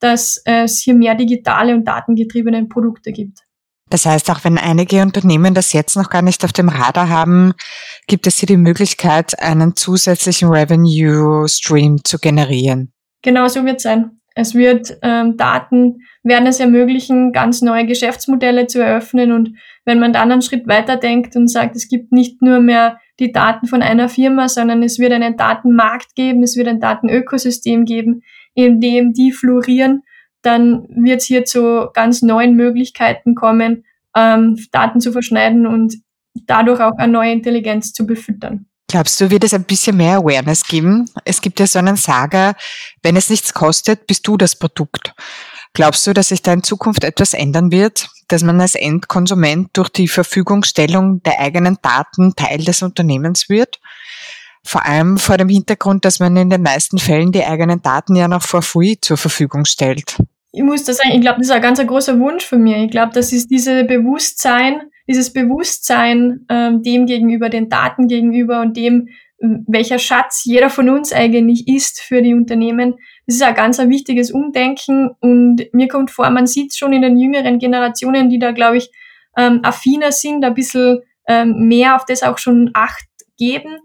dass 0.00 0.42
es 0.44 0.80
hier 0.80 0.94
mehr 0.94 1.14
digitale 1.14 1.74
und 1.74 1.84
datengetriebene 1.84 2.64
Produkte 2.64 3.12
gibt. 3.12 3.44
Das 3.90 4.06
heißt, 4.06 4.30
auch 4.30 4.44
wenn 4.44 4.58
einige 4.58 5.02
Unternehmen 5.02 5.54
das 5.54 5.72
jetzt 5.72 5.96
noch 5.96 6.10
gar 6.10 6.22
nicht 6.22 6.44
auf 6.44 6.52
dem 6.52 6.68
Radar 6.68 7.08
haben, 7.08 7.52
gibt 8.06 8.26
es 8.26 8.38
hier 8.38 8.46
die 8.46 8.56
Möglichkeit, 8.56 9.38
einen 9.40 9.76
zusätzlichen 9.76 10.48
Revenue 10.48 11.46
Stream 11.48 11.98
zu 12.02 12.18
generieren. 12.18 12.92
Genau 13.22 13.46
so 13.48 13.64
wird 13.64 13.76
es 13.76 13.82
sein. 13.82 14.20
Es 14.34 14.54
wird 14.54 14.98
ähm, 15.02 15.36
Daten 15.36 15.98
werden 16.24 16.46
es 16.46 16.58
ermöglichen, 16.58 17.32
ganz 17.32 17.62
neue 17.62 17.86
Geschäftsmodelle 17.86 18.66
zu 18.66 18.82
eröffnen. 18.82 19.30
Und 19.30 19.50
wenn 19.84 20.00
man 20.00 20.12
dann 20.12 20.32
einen 20.32 20.42
Schritt 20.42 20.66
weiter 20.66 20.96
denkt 20.96 21.36
und 21.36 21.48
sagt, 21.48 21.76
es 21.76 21.88
gibt 21.88 22.10
nicht 22.10 22.42
nur 22.42 22.60
mehr 22.60 22.98
die 23.20 23.30
Daten 23.30 23.68
von 23.68 23.80
einer 23.80 24.08
Firma, 24.08 24.48
sondern 24.48 24.82
es 24.82 24.98
wird 24.98 25.12
einen 25.12 25.36
Datenmarkt 25.36 26.16
geben, 26.16 26.42
es 26.42 26.56
wird 26.56 26.66
ein 26.66 26.80
Datenökosystem 26.80 27.84
geben, 27.84 28.22
in 28.54 28.80
dem 28.80 29.12
die 29.12 29.30
florieren, 29.30 30.02
dann 30.44 30.86
wird 30.88 31.20
es 31.20 31.26
hier 31.26 31.44
zu 31.44 31.88
ganz 31.92 32.22
neuen 32.22 32.54
Möglichkeiten 32.54 33.34
kommen, 33.34 33.84
ähm, 34.16 34.58
Daten 34.72 35.00
zu 35.00 35.12
verschneiden 35.12 35.66
und 35.66 35.94
dadurch 36.46 36.80
auch 36.80 36.96
eine 36.98 37.12
neue 37.12 37.32
Intelligenz 37.32 37.92
zu 37.92 38.06
befüttern. 38.06 38.66
Glaubst 38.88 39.20
du, 39.20 39.30
wird 39.30 39.44
es 39.44 39.54
ein 39.54 39.64
bisschen 39.64 39.96
mehr 39.96 40.18
Awareness 40.18 40.64
geben? 40.64 41.10
Es 41.24 41.40
gibt 41.40 41.58
ja 41.58 41.66
so 41.66 41.78
einen 41.78 41.96
Sager, 41.96 42.54
wenn 43.02 43.16
es 43.16 43.30
nichts 43.30 43.54
kostet, 43.54 44.06
bist 44.06 44.26
du 44.26 44.36
das 44.36 44.56
Produkt. 44.56 45.14
Glaubst 45.72 46.06
du, 46.06 46.12
dass 46.12 46.28
sich 46.28 46.42
da 46.42 46.52
in 46.52 46.62
Zukunft 46.62 47.02
etwas 47.02 47.34
ändern 47.34 47.72
wird, 47.72 48.08
dass 48.28 48.44
man 48.44 48.60
als 48.60 48.76
Endkonsument 48.76 49.70
durch 49.72 49.88
die 49.88 50.06
Verfügungstellung 50.06 51.22
der 51.24 51.40
eigenen 51.40 51.78
Daten 51.82 52.36
Teil 52.36 52.58
des 52.58 52.82
Unternehmens 52.82 53.48
wird? 53.48 53.80
Vor 54.62 54.86
allem 54.86 55.18
vor 55.18 55.36
dem 55.36 55.48
Hintergrund, 55.48 56.04
dass 56.04 56.20
man 56.20 56.36
in 56.36 56.48
den 56.48 56.62
meisten 56.62 56.98
Fällen 56.98 57.32
die 57.32 57.44
eigenen 57.44 57.82
Daten 57.82 58.14
ja 58.14 58.28
noch 58.28 58.42
for 58.42 58.62
free 58.62 58.96
zur 59.00 59.16
Verfügung 59.16 59.64
stellt. 59.64 60.16
Ich 60.56 60.62
muss 60.62 60.84
das 60.84 60.98
sagen, 60.98 61.10
ich 61.14 61.20
glaube, 61.20 61.38
das 61.38 61.48
ist 61.48 61.52
ein 61.52 61.62
ganz 61.62 61.84
großer 61.84 62.20
Wunsch 62.20 62.46
von 62.46 62.62
mir. 62.62 62.78
Ich 62.84 62.90
glaube, 62.90 63.12
das 63.12 63.32
ist 63.32 63.50
diese 63.50 63.82
Bewusstsein, 63.82 64.82
dieses 65.08 65.32
Bewusstsein 65.32 66.46
ähm, 66.48 66.80
dem 66.82 67.06
gegenüber, 67.06 67.48
den 67.48 67.68
Daten 67.68 68.06
gegenüber 68.06 68.60
und 68.60 68.76
dem, 68.76 69.08
welcher 69.66 69.98
Schatz 69.98 70.44
jeder 70.44 70.70
von 70.70 70.88
uns 70.88 71.12
eigentlich 71.12 71.66
ist 71.66 72.00
für 72.00 72.22
die 72.22 72.34
Unternehmen. 72.34 72.94
Das 73.26 73.34
ist 73.34 73.42
ein 73.42 73.54
ganz 73.54 73.80
ein 73.80 73.90
wichtiges 73.90 74.30
Umdenken 74.30 75.10
und 75.20 75.66
mir 75.72 75.88
kommt 75.88 76.12
vor, 76.12 76.30
man 76.30 76.46
sieht 76.46 76.76
schon 76.76 76.92
in 76.92 77.02
den 77.02 77.18
jüngeren 77.18 77.58
Generationen, 77.58 78.30
die 78.30 78.38
da, 78.38 78.52
glaube 78.52 78.76
ich, 78.76 78.92
ähm, 79.36 79.58
affiner 79.64 80.12
sind, 80.12 80.44
ein 80.44 80.54
bisschen 80.54 81.00
ähm, 81.26 81.66
mehr 81.66 81.96
auf 81.96 82.04
das 82.04 82.22
auch 82.22 82.38
schon 82.38 82.70
Acht 82.74 83.08
geben. 83.36 83.78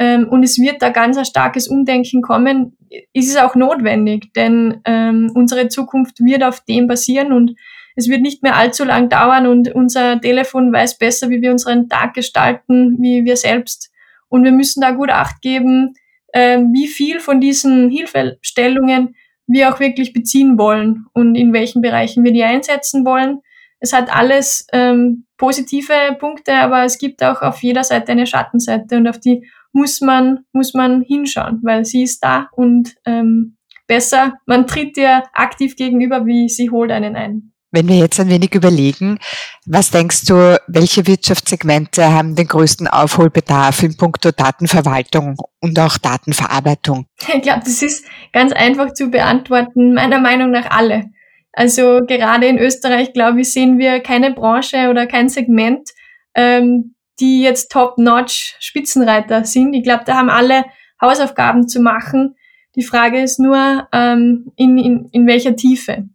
Ähm, 0.00 0.26
und 0.30 0.42
es 0.42 0.58
wird 0.58 0.80
da 0.80 0.88
ganz 0.88 1.18
ein 1.18 1.26
starkes 1.26 1.68
Umdenken 1.68 2.22
kommen. 2.22 2.76
Ist 3.12 3.28
es 3.28 3.36
auch 3.36 3.54
notwendig, 3.54 4.32
denn 4.34 4.80
ähm, 4.86 5.30
unsere 5.34 5.68
Zukunft 5.68 6.24
wird 6.24 6.42
auf 6.42 6.60
dem 6.60 6.86
basieren 6.86 7.32
und 7.32 7.54
es 7.96 8.08
wird 8.08 8.22
nicht 8.22 8.42
mehr 8.42 8.56
allzu 8.56 8.84
lang 8.84 9.10
dauern 9.10 9.46
und 9.46 9.74
unser 9.74 10.18
Telefon 10.18 10.72
weiß 10.72 10.96
besser, 10.96 11.28
wie 11.28 11.42
wir 11.42 11.50
unseren 11.50 11.90
Tag 11.90 12.14
gestalten, 12.14 12.96
wie 12.98 13.26
wir 13.26 13.36
selbst. 13.36 13.92
Und 14.30 14.42
wir 14.44 14.52
müssen 14.52 14.80
da 14.80 14.92
gut 14.92 15.10
Acht 15.10 15.42
geben, 15.42 15.92
äh, 16.32 16.58
wie 16.72 16.88
viel 16.88 17.20
von 17.20 17.38
diesen 17.38 17.90
Hilfestellungen 17.90 19.16
wir 19.46 19.70
auch 19.70 19.80
wirklich 19.80 20.14
beziehen 20.14 20.56
wollen 20.58 21.06
und 21.12 21.34
in 21.34 21.52
welchen 21.52 21.82
Bereichen 21.82 22.24
wir 22.24 22.32
die 22.32 22.44
einsetzen 22.44 23.04
wollen. 23.04 23.40
Es 23.80 23.92
hat 23.92 24.14
alles 24.14 24.66
ähm, 24.72 25.26
positive 25.36 26.16
Punkte, 26.18 26.54
aber 26.54 26.84
es 26.84 26.96
gibt 26.96 27.22
auch 27.22 27.42
auf 27.42 27.62
jeder 27.62 27.84
Seite 27.84 28.12
eine 28.12 28.26
Schattenseite 28.26 28.96
und 28.96 29.08
auf 29.08 29.18
die 29.18 29.46
muss 29.72 30.00
man, 30.00 30.40
muss 30.52 30.74
man 30.74 31.02
hinschauen, 31.02 31.60
weil 31.62 31.84
sie 31.84 32.02
ist 32.02 32.22
da 32.24 32.48
und 32.52 32.96
ähm, 33.06 33.56
besser, 33.86 34.34
man 34.46 34.66
tritt 34.66 34.96
ihr 34.96 35.24
aktiv 35.32 35.76
gegenüber, 35.76 36.26
wie 36.26 36.48
sie 36.48 36.70
holt 36.70 36.90
einen 36.90 37.16
ein. 37.16 37.52
Wenn 37.72 37.86
wir 37.88 37.96
jetzt 37.96 38.18
ein 38.18 38.28
wenig 38.28 38.52
überlegen, 38.54 39.18
was 39.64 39.92
denkst 39.92 40.24
du, 40.26 40.60
welche 40.66 41.06
Wirtschaftssegmente 41.06 42.12
haben 42.12 42.34
den 42.34 42.48
größten 42.48 42.88
Aufholbedarf 42.88 43.84
in 43.84 43.96
puncto 43.96 44.32
Datenverwaltung 44.32 45.36
und 45.60 45.78
auch 45.78 45.96
Datenverarbeitung? 45.98 47.06
Ich 47.32 47.42
glaube, 47.42 47.60
das 47.64 47.80
ist 47.80 48.04
ganz 48.32 48.52
einfach 48.52 48.92
zu 48.92 49.08
beantworten, 49.08 49.94
meiner 49.94 50.20
Meinung 50.20 50.50
nach 50.50 50.70
alle. 50.70 51.10
Also 51.52 52.00
gerade 52.06 52.46
in 52.46 52.58
Österreich, 52.58 53.12
glaube 53.12 53.42
ich, 53.42 53.52
sehen 53.52 53.78
wir 53.78 54.00
keine 54.00 54.32
Branche 54.32 54.88
oder 54.88 55.06
kein 55.06 55.28
Segment, 55.28 55.90
ähm, 56.34 56.94
die 57.20 57.42
jetzt 57.42 57.70
top-notch 57.70 58.56
Spitzenreiter 58.58 59.44
sind. 59.44 59.74
Ich 59.74 59.82
glaube, 59.82 60.04
da 60.06 60.16
haben 60.16 60.30
alle 60.30 60.64
Hausaufgaben 61.00 61.68
zu 61.68 61.80
machen. 61.80 62.36
Die 62.76 62.82
Frage 62.82 63.20
ist 63.20 63.38
nur, 63.38 63.88
ähm, 63.92 64.52
in, 64.56 64.78
in, 64.78 65.08
in 65.12 65.26
welcher 65.26 65.56
Tiefe. 65.56 66.08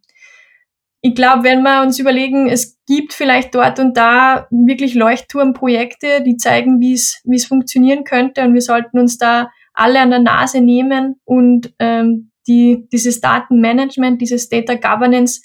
Ich 1.01 1.13
glaube, 1.13 1.43
wenn 1.43 1.61
wir 1.61 1.83
uns 1.83 1.99
überlegen, 1.99 2.49
es 2.49 2.79
gibt 2.87 3.13
vielleicht 3.13 3.53
dort 3.53 3.79
und 3.79 3.95
da 3.95 4.47
wirklich 4.49 4.95
Leuchtturmprojekte, 4.95 6.23
die 6.23 6.37
zeigen, 6.37 6.79
wie 6.79 6.93
es 6.93 7.21
wie 7.23 7.35
es 7.35 7.45
funktionieren 7.45 8.03
könnte 8.03 8.41
und 8.41 8.55
wir 8.55 8.61
sollten 8.61 8.97
uns 8.97 9.19
da 9.19 9.51
alle 9.75 9.99
an 9.99 10.09
der 10.09 10.19
Nase 10.19 10.61
nehmen 10.61 11.19
und 11.25 11.73
ähm, 11.77 12.31
die, 12.47 12.87
dieses 12.91 13.21
Datenmanagement, 13.21 14.21
dieses 14.21 14.49
Data 14.49 14.75
Governance 14.75 15.41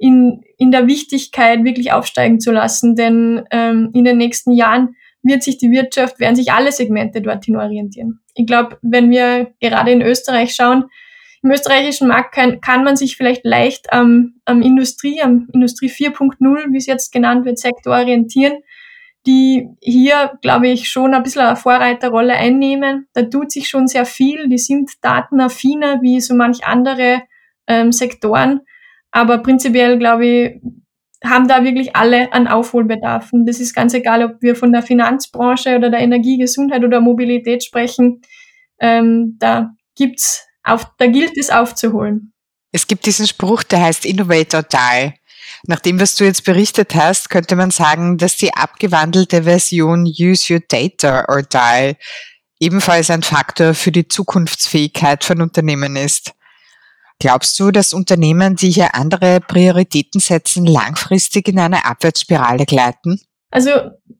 in, 0.00 0.42
in 0.56 0.70
der 0.70 0.86
Wichtigkeit 0.86 1.62
wirklich 1.62 1.92
aufsteigen 1.92 2.40
zu 2.40 2.50
lassen. 2.50 2.96
Denn 2.96 3.44
ähm, 3.50 3.90
in 3.92 4.04
den 4.04 4.16
nächsten 4.16 4.52
Jahren 4.52 4.96
wird 5.22 5.42
sich 5.42 5.58
die 5.58 5.70
Wirtschaft, 5.70 6.18
werden 6.18 6.36
sich 6.36 6.52
alle 6.52 6.72
Segmente 6.72 7.20
dorthin 7.20 7.56
orientieren. 7.56 8.20
Ich 8.34 8.46
glaube, 8.46 8.78
wenn 8.80 9.10
wir 9.10 9.52
gerade 9.60 9.92
in 9.92 10.00
Österreich 10.00 10.54
schauen, 10.54 10.84
im 11.42 11.50
österreichischen 11.50 12.08
Markt 12.08 12.34
kann, 12.34 12.62
kann 12.62 12.82
man 12.82 12.96
sich 12.96 13.16
vielleicht 13.16 13.44
leicht 13.44 13.92
am, 13.92 14.34
am 14.46 14.62
Industrie, 14.62 15.20
am 15.20 15.48
Industrie 15.52 15.90
4.0, 15.90 16.38
wie 16.72 16.76
es 16.78 16.86
jetzt 16.86 17.12
genannt 17.12 17.44
wird, 17.44 17.58
Sektor 17.58 17.94
orientieren, 17.94 18.62
die 19.26 19.68
hier, 19.80 20.38
glaube 20.40 20.68
ich, 20.68 20.88
schon 20.88 21.12
ein 21.12 21.22
bisschen 21.22 21.42
eine 21.42 21.56
Vorreiterrolle 21.56 22.34
einnehmen. 22.34 23.06
Da 23.12 23.22
tut 23.22 23.52
sich 23.52 23.68
schon 23.68 23.86
sehr 23.86 24.06
viel. 24.06 24.48
Die 24.48 24.58
sind 24.58 24.90
datenaffiner 25.02 26.00
wie 26.00 26.20
so 26.20 26.34
manch 26.34 26.64
andere 26.64 27.22
ähm, 27.66 27.92
Sektoren. 27.92 28.62
Aber 29.10 29.38
prinzipiell, 29.38 29.98
glaube 29.98 30.26
ich, 30.26 30.60
haben 31.24 31.48
da 31.48 31.64
wirklich 31.64 31.94
alle 31.96 32.32
einen 32.32 32.48
Aufholbedarf. 32.48 33.32
Und 33.32 33.46
das 33.46 33.60
ist 33.60 33.74
ganz 33.74 33.92
egal, 33.92 34.24
ob 34.24 34.40
wir 34.40 34.56
von 34.56 34.72
der 34.72 34.82
Finanzbranche 34.82 35.76
oder 35.76 35.90
der 35.90 36.00
Energie, 36.00 36.38
Gesundheit 36.38 36.82
oder 36.84 37.00
Mobilität 37.00 37.62
sprechen. 37.62 38.22
Ähm, 38.80 39.36
da 39.38 39.70
gibt's 39.96 40.46
auf, 40.62 40.86
da 40.98 41.06
gilt 41.06 41.36
es 41.36 41.50
aufzuholen. 41.50 42.32
Es 42.72 42.86
gibt 42.86 43.04
diesen 43.06 43.26
Spruch, 43.26 43.62
der 43.62 43.82
heißt 43.82 44.06
Innovate 44.06 44.56
or 44.56 44.62
Die. 44.62 45.12
Nach 45.66 45.80
dem, 45.80 46.00
was 46.00 46.14
du 46.14 46.24
jetzt 46.24 46.44
berichtet 46.44 46.94
hast, 46.94 47.28
könnte 47.28 47.56
man 47.56 47.70
sagen, 47.70 48.16
dass 48.16 48.36
die 48.36 48.54
abgewandelte 48.54 49.42
Version 49.42 50.04
Use 50.04 50.54
Your 50.54 50.60
Data 50.66 51.26
or 51.28 51.42
Die 51.42 51.96
ebenfalls 52.60 53.10
ein 53.10 53.22
Faktor 53.22 53.74
für 53.74 53.90
die 53.90 54.06
Zukunftsfähigkeit 54.06 55.24
von 55.24 55.42
Unternehmen 55.42 55.96
ist. 55.96 56.32
Glaubst 57.20 57.60
du, 57.60 57.70
dass 57.70 57.92
Unternehmen, 57.92 58.56
die 58.56 58.70
hier 58.70 58.94
andere 58.94 59.40
Prioritäten 59.40 60.20
setzen, 60.20 60.64
langfristig 60.64 61.48
in 61.48 61.58
eine 61.58 61.84
Abwärtsspirale 61.84 62.64
gleiten? 62.64 63.20
Also, 63.50 63.70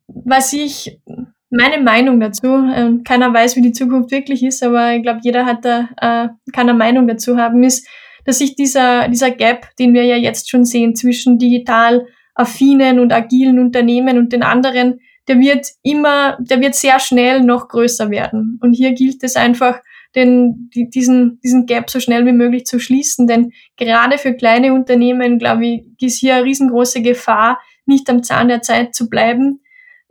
was 0.08 0.52
ich, 0.52 1.00
meine 1.48 1.82
Meinung 1.82 2.20
dazu, 2.20 2.46
äh, 2.46 3.02
keiner 3.02 3.32
weiß, 3.32 3.56
wie 3.56 3.62
die 3.62 3.72
Zukunft 3.72 4.10
wirklich 4.10 4.42
ist, 4.42 4.62
aber 4.62 4.94
ich 4.94 5.02
glaube, 5.02 5.20
jeder 5.22 5.46
hat 5.46 5.64
da, 5.64 5.88
äh, 5.96 6.28
kann 6.52 6.68
eine 6.68 6.74
Meinung 6.74 7.08
dazu 7.08 7.38
haben, 7.38 7.62
ist, 7.62 7.88
dass 8.26 8.38
sich 8.38 8.54
dieser, 8.54 9.08
dieser 9.08 9.30
Gap, 9.30 9.74
den 9.78 9.94
wir 9.94 10.04
ja 10.04 10.16
jetzt 10.16 10.50
schon 10.50 10.66
sehen 10.66 10.94
zwischen 10.94 11.38
digital 11.38 12.06
affinen 12.34 13.00
und 13.00 13.14
agilen 13.14 13.58
Unternehmen 13.58 14.18
und 14.18 14.32
den 14.32 14.42
anderen, 14.42 15.00
der 15.26 15.38
wird 15.38 15.68
immer, 15.82 16.36
der 16.38 16.60
wird 16.60 16.74
sehr 16.74 16.98
schnell 17.00 17.40
noch 17.40 17.68
größer 17.68 18.10
werden. 18.10 18.58
Und 18.62 18.74
hier 18.74 18.92
gilt 18.92 19.22
es 19.22 19.36
einfach, 19.36 19.80
den, 20.14 20.70
die, 20.74 20.90
diesen, 20.90 21.40
diesen 21.42 21.66
Gap 21.66 21.90
so 21.90 22.00
schnell 22.00 22.26
wie 22.26 22.32
möglich 22.32 22.64
zu 22.64 22.78
schließen. 22.78 23.26
Denn 23.26 23.52
gerade 23.76 24.18
für 24.18 24.34
kleine 24.34 24.72
Unternehmen, 24.72 25.38
glaube 25.38 25.66
ich, 25.66 25.84
ist 26.00 26.18
hier 26.18 26.36
eine 26.36 26.44
riesengroße 26.44 27.02
Gefahr, 27.02 27.60
nicht 27.86 28.08
am 28.10 28.22
Zahn 28.22 28.48
der 28.48 28.62
Zeit 28.62 28.94
zu 28.94 29.08
bleiben. 29.08 29.60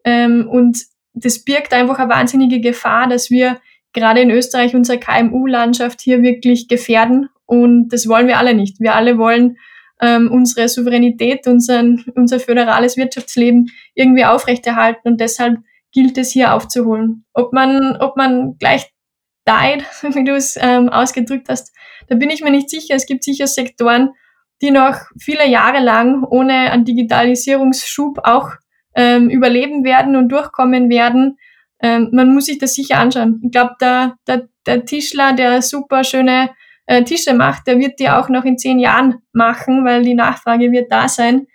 Ähm, 0.05 0.47
und 0.49 0.77
das 1.13 1.43
birgt 1.43 1.73
einfach 1.73 1.99
eine 1.99 2.09
wahnsinnige 2.09 2.61
Gefahr, 2.61 3.07
dass 3.07 3.29
wir 3.29 3.59
gerade 3.93 4.21
in 4.21 4.31
Österreich 4.31 4.75
unsere 4.75 4.99
KMU-Landschaft 4.99 6.01
hier 6.01 6.21
wirklich 6.21 6.67
gefährden. 6.67 7.29
Und 7.45 7.89
das 7.89 8.07
wollen 8.07 8.27
wir 8.27 8.37
alle 8.37 8.53
nicht. 8.53 8.79
Wir 8.79 8.95
alle 8.95 9.17
wollen 9.17 9.57
ähm, 10.01 10.31
unsere 10.31 10.69
Souveränität, 10.69 11.47
unseren, 11.47 12.05
unser 12.15 12.39
föderales 12.39 12.95
Wirtschaftsleben 12.95 13.69
irgendwie 13.95 14.25
aufrechterhalten. 14.25 15.09
Und 15.09 15.19
deshalb 15.19 15.57
gilt 15.91 16.17
es 16.17 16.31
hier 16.31 16.53
aufzuholen. 16.53 17.25
Ob 17.33 17.51
man, 17.53 17.97
ob 17.97 18.15
man 18.15 18.57
gleich 18.59 18.91
died, 19.49 19.83
wie 20.15 20.23
du 20.23 20.35
es 20.35 20.57
ähm, 20.59 20.89
ausgedrückt 20.89 21.47
hast, 21.49 21.73
da 22.07 22.15
bin 22.15 22.29
ich 22.29 22.41
mir 22.41 22.51
nicht 22.51 22.69
sicher. 22.69 22.95
Es 22.95 23.05
gibt 23.05 23.23
sicher 23.23 23.47
Sektoren, 23.47 24.11
die 24.61 24.71
noch 24.71 24.95
viele 25.19 25.47
Jahre 25.47 25.79
lang 25.79 26.23
ohne 26.23 26.71
einen 26.71 26.85
Digitalisierungsschub 26.85 28.19
auch 28.23 28.51
ähm, 28.95 29.29
überleben 29.29 29.83
werden 29.83 30.15
und 30.15 30.29
durchkommen 30.29 30.89
werden. 30.89 31.37
Ähm, 31.81 32.09
man 32.11 32.33
muss 32.33 32.45
sich 32.45 32.57
das 32.57 32.73
sicher 32.73 32.97
anschauen. 32.97 33.41
Ich 33.43 33.51
glaube, 33.51 33.75
der, 33.79 34.15
der, 34.27 34.49
der 34.65 34.85
Tischler, 34.85 35.33
der 35.33 35.61
super 35.61 36.03
schöne 36.03 36.49
äh, 36.87 37.03
Tische 37.03 37.33
macht, 37.33 37.67
der 37.67 37.79
wird 37.79 37.99
die 37.99 38.09
auch 38.09 38.29
noch 38.29 38.43
in 38.43 38.57
zehn 38.57 38.79
Jahren 38.79 39.19
machen, 39.31 39.85
weil 39.85 40.03
die 40.03 40.15
Nachfrage 40.15 40.71
wird 40.71 40.91
da 40.91 41.07
sein. 41.07 41.47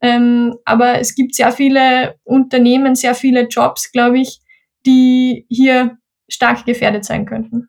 Ähm, 0.00 0.56
aber 0.64 0.98
es 0.98 1.14
gibt 1.14 1.34
sehr 1.34 1.52
viele 1.52 2.16
Unternehmen, 2.24 2.94
sehr 2.94 3.14
viele 3.14 3.42
Jobs, 3.42 3.92
glaube 3.92 4.18
ich, 4.20 4.40
die 4.86 5.46
hier 5.48 5.98
stark 6.28 6.64
gefährdet 6.64 7.04
sein 7.04 7.26
könnten. 7.26 7.68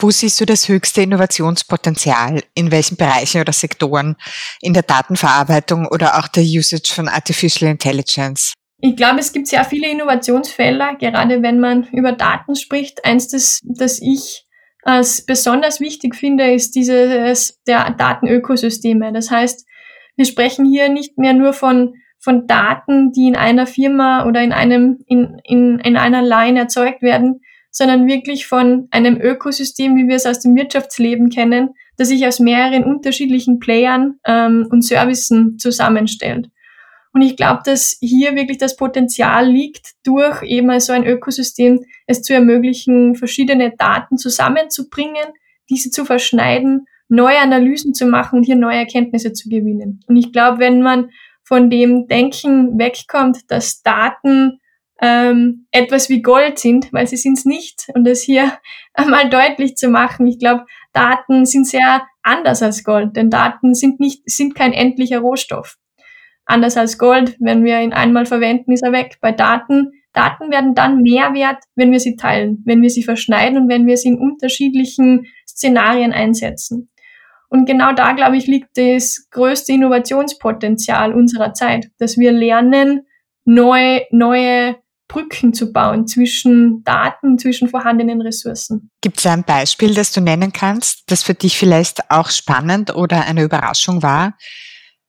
Wo 0.00 0.10
siehst 0.10 0.40
du 0.40 0.46
das 0.46 0.68
höchste 0.68 1.02
Innovationspotenzial? 1.02 2.42
In 2.54 2.70
welchen 2.70 2.96
Bereichen 2.96 3.40
oder 3.40 3.52
Sektoren? 3.52 4.16
In 4.60 4.72
der 4.72 4.82
Datenverarbeitung 4.82 5.86
oder 5.86 6.18
auch 6.18 6.28
der 6.28 6.42
Usage 6.42 6.90
von 6.94 7.08
Artificial 7.08 7.70
Intelligence? 7.70 8.54
Ich 8.78 8.96
glaube, 8.96 9.20
es 9.20 9.32
gibt 9.32 9.46
sehr 9.46 9.64
viele 9.64 9.90
Innovationsfelder, 9.90 10.96
gerade 10.98 11.42
wenn 11.42 11.60
man 11.60 11.86
über 11.92 12.12
Daten 12.12 12.56
spricht. 12.56 13.04
Eins, 13.04 13.28
das, 13.28 13.60
das 13.62 14.00
ich 14.00 14.46
als 14.82 15.26
besonders 15.26 15.80
wichtig 15.80 16.16
finde, 16.16 16.50
ist 16.54 16.74
dieses 16.74 17.60
der 17.66 17.90
Datenökosysteme. 17.90 19.12
Das 19.12 19.30
heißt, 19.30 19.66
wir 20.16 20.24
sprechen 20.24 20.64
hier 20.64 20.88
nicht 20.88 21.18
mehr 21.18 21.34
nur 21.34 21.52
von, 21.52 21.94
von 22.18 22.46
Daten, 22.46 23.12
die 23.12 23.28
in 23.28 23.36
einer 23.36 23.66
Firma 23.66 24.24
oder 24.26 24.42
in 24.42 24.52
einem, 24.52 24.98
in, 25.06 25.38
in, 25.44 25.78
in 25.80 25.98
einer 25.98 26.22
Line 26.22 26.58
erzeugt 26.58 27.02
werden, 27.02 27.42
sondern 27.70 28.06
wirklich 28.06 28.46
von 28.46 28.88
einem 28.90 29.20
Ökosystem, 29.20 29.96
wie 29.96 30.08
wir 30.08 30.16
es 30.16 30.26
aus 30.26 30.40
dem 30.40 30.56
Wirtschaftsleben 30.56 31.30
kennen, 31.30 31.70
das 31.96 32.08
sich 32.08 32.26
aus 32.26 32.40
mehreren 32.40 32.84
unterschiedlichen 32.84 33.58
Playern 33.58 34.18
ähm, 34.24 34.66
und 34.70 34.82
Servicen 34.82 35.58
zusammenstellt. 35.58 36.48
Und 37.12 37.22
ich 37.22 37.36
glaube, 37.36 37.62
dass 37.64 37.96
hier 38.00 38.36
wirklich 38.36 38.58
das 38.58 38.76
Potenzial 38.76 39.48
liegt, 39.48 39.94
durch 40.04 40.42
eben 40.42 40.78
so 40.80 40.92
ein 40.92 41.04
Ökosystem 41.04 41.80
es 42.06 42.22
zu 42.22 42.32
ermöglichen, 42.32 43.16
verschiedene 43.16 43.72
Daten 43.76 44.16
zusammenzubringen, 44.16 45.26
diese 45.68 45.90
zu 45.90 46.04
verschneiden, 46.04 46.86
neue 47.08 47.38
Analysen 47.38 47.94
zu 47.94 48.06
machen 48.06 48.38
und 48.38 48.44
hier 48.44 48.56
neue 48.56 48.78
Erkenntnisse 48.78 49.32
zu 49.32 49.48
gewinnen. 49.48 50.00
Und 50.06 50.16
ich 50.16 50.32
glaube, 50.32 50.60
wenn 50.60 50.82
man 50.82 51.10
von 51.42 51.68
dem 51.68 52.06
Denken 52.06 52.78
wegkommt, 52.78 53.50
dass 53.50 53.82
Daten 53.82 54.59
ähm, 55.00 55.66
etwas 55.70 56.08
wie 56.08 56.22
Gold 56.22 56.58
sind, 56.58 56.92
weil 56.92 57.06
sie 57.06 57.16
sind 57.16 57.38
es 57.38 57.44
nicht, 57.44 57.88
und 57.94 58.04
das 58.04 58.20
hier 58.20 58.52
einmal 58.94 59.30
deutlich 59.30 59.76
zu 59.76 59.88
machen. 59.88 60.26
Ich 60.26 60.38
glaube, 60.38 60.66
Daten 60.92 61.46
sind 61.46 61.66
sehr 61.66 62.02
anders 62.22 62.62
als 62.62 62.84
Gold, 62.84 63.16
denn 63.16 63.30
Daten 63.30 63.74
sind 63.74 64.00
nicht, 64.00 64.22
sind 64.26 64.54
kein 64.54 64.72
endlicher 64.72 65.20
Rohstoff. 65.20 65.76
Anders 66.44 66.76
als 66.76 66.98
Gold, 66.98 67.36
wenn 67.38 67.64
wir 67.64 67.80
ihn 67.80 67.92
einmal 67.92 68.26
verwenden, 68.26 68.72
ist 68.72 68.82
er 68.82 68.92
weg. 68.92 69.18
Bei 69.20 69.30
Daten, 69.30 69.92
Daten 70.12 70.50
werden 70.50 70.74
dann 70.74 71.02
mehr 71.02 71.32
wert, 71.32 71.62
wenn 71.76 71.92
wir 71.92 72.00
sie 72.00 72.16
teilen, 72.16 72.62
wenn 72.66 72.82
wir 72.82 72.90
sie 72.90 73.04
verschneiden 73.04 73.56
und 73.56 73.68
wenn 73.68 73.86
wir 73.86 73.96
sie 73.96 74.08
in 74.08 74.18
unterschiedlichen 74.18 75.26
Szenarien 75.46 76.12
einsetzen. 76.12 76.90
Und 77.48 77.66
genau 77.66 77.92
da, 77.92 78.12
glaube 78.12 78.36
ich, 78.36 78.46
liegt 78.46 78.76
das 78.76 79.28
größte 79.30 79.72
Innovationspotenzial 79.72 81.12
unserer 81.14 81.52
Zeit, 81.52 81.90
dass 81.98 82.18
wir 82.18 82.32
lernen, 82.32 83.06
neue, 83.44 84.02
neue 84.10 84.76
Brücken 85.10 85.52
zu 85.52 85.72
bauen 85.72 86.06
zwischen 86.06 86.84
Daten, 86.84 87.38
zwischen 87.38 87.68
vorhandenen 87.68 88.20
Ressourcen. 88.20 88.90
Gibt 89.00 89.18
es 89.18 89.26
ein 89.26 89.44
Beispiel, 89.44 89.94
das 89.94 90.12
du 90.12 90.20
nennen 90.20 90.52
kannst, 90.52 91.02
das 91.10 91.22
für 91.22 91.34
dich 91.34 91.58
vielleicht 91.58 92.10
auch 92.10 92.30
spannend 92.30 92.94
oder 92.94 93.26
eine 93.26 93.42
Überraschung 93.42 94.02
war? 94.02 94.34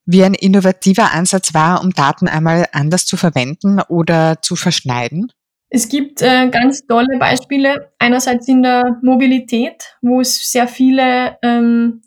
wie 0.05 0.24
ein 0.24 0.34
innovativer 0.34 1.13
Ansatz 1.13 1.53
war, 1.53 1.81
um 1.81 1.91
Daten 1.91 2.27
einmal 2.27 2.65
anders 2.72 3.05
zu 3.05 3.17
verwenden 3.17 3.79
oder 3.88 4.41
zu 4.41 4.55
verschneiden? 4.55 5.31
Es 5.70 5.88
gibt 5.88 6.22
äh, 6.22 6.50
ganz 6.50 6.86
tolle 6.86 7.17
Beispiele. 7.17 7.93
Einerseits 7.98 8.48
in 8.48 8.62
der 8.62 9.00
Mobilität, 9.01 9.96
wo 10.01 10.20
es 10.20 10.51
sehr 10.51 10.67
viele, 10.67 11.38
ähm, 11.41 12.01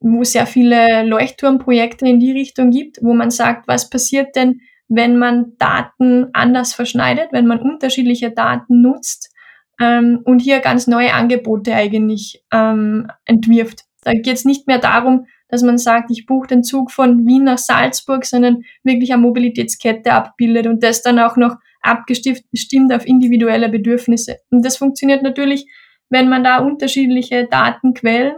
wo 0.00 0.20
es 0.20 0.32
sehr 0.32 0.46
viele 0.46 1.02
Leuchtturmprojekte 1.04 2.06
in 2.06 2.20
die 2.20 2.32
Richtung 2.32 2.70
gibt, 2.70 2.98
wo 3.00 3.14
man 3.14 3.30
sagt, 3.30 3.68
was 3.68 3.88
passiert 3.88 4.36
denn, 4.36 4.60
wenn 4.88 5.16
man 5.18 5.56
Daten 5.58 6.28
anders 6.32 6.74
verschneidet, 6.74 7.28
wenn 7.32 7.46
man 7.46 7.60
unterschiedliche 7.60 8.30
Daten 8.30 8.82
nutzt 8.82 9.32
ähm, 9.80 10.20
und 10.24 10.40
hier 10.40 10.60
ganz 10.60 10.86
neue 10.86 11.12
Angebote 11.12 11.74
eigentlich 11.74 12.44
ähm, 12.52 13.10
entwirft. 13.24 13.84
Da 14.02 14.12
geht 14.12 14.36
es 14.36 14.44
nicht 14.44 14.66
mehr 14.66 14.78
darum, 14.78 15.26
dass 15.48 15.62
man 15.62 15.78
sagt, 15.78 16.10
ich 16.10 16.26
buche 16.26 16.48
den 16.48 16.64
Zug 16.64 16.90
von 16.90 17.26
Wien 17.26 17.44
nach 17.44 17.58
Salzburg, 17.58 18.24
sondern 18.24 18.62
wirklich 18.82 19.12
eine 19.12 19.22
Mobilitätskette 19.22 20.12
abbildet 20.12 20.66
und 20.66 20.82
das 20.82 21.02
dann 21.02 21.18
auch 21.18 21.36
noch 21.36 21.56
abgestimmt 21.80 22.92
auf 22.92 23.06
individuelle 23.06 23.68
Bedürfnisse. 23.68 24.38
Und 24.50 24.64
das 24.64 24.76
funktioniert 24.76 25.22
natürlich, 25.22 25.66
wenn 26.08 26.28
man 26.28 26.44
da 26.44 26.58
unterschiedliche 26.58 27.46
Datenquellen 27.46 28.34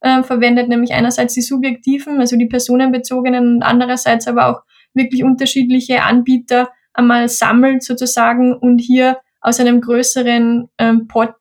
äh, 0.00 0.22
verwendet, 0.22 0.68
nämlich 0.68 0.92
einerseits 0.92 1.34
die 1.34 1.42
subjektiven, 1.42 2.20
also 2.20 2.36
die 2.36 2.46
personenbezogenen 2.46 3.56
und 3.56 3.62
andererseits 3.62 4.26
aber 4.26 4.48
auch 4.48 4.62
wirklich 4.94 5.24
unterschiedliche 5.24 6.02
Anbieter 6.02 6.70
einmal 6.92 7.28
sammelt 7.28 7.82
sozusagen 7.82 8.54
und 8.54 8.78
hier 8.78 9.18
aus 9.40 9.60
einem 9.60 9.80
größeren 9.80 10.68
ähm, 10.78 11.08
Pot 11.08 11.34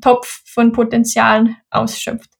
Topf 0.00 0.42
von 0.46 0.72
Potenzialen 0.72 1.56
ausschöpft. 1.70 2.30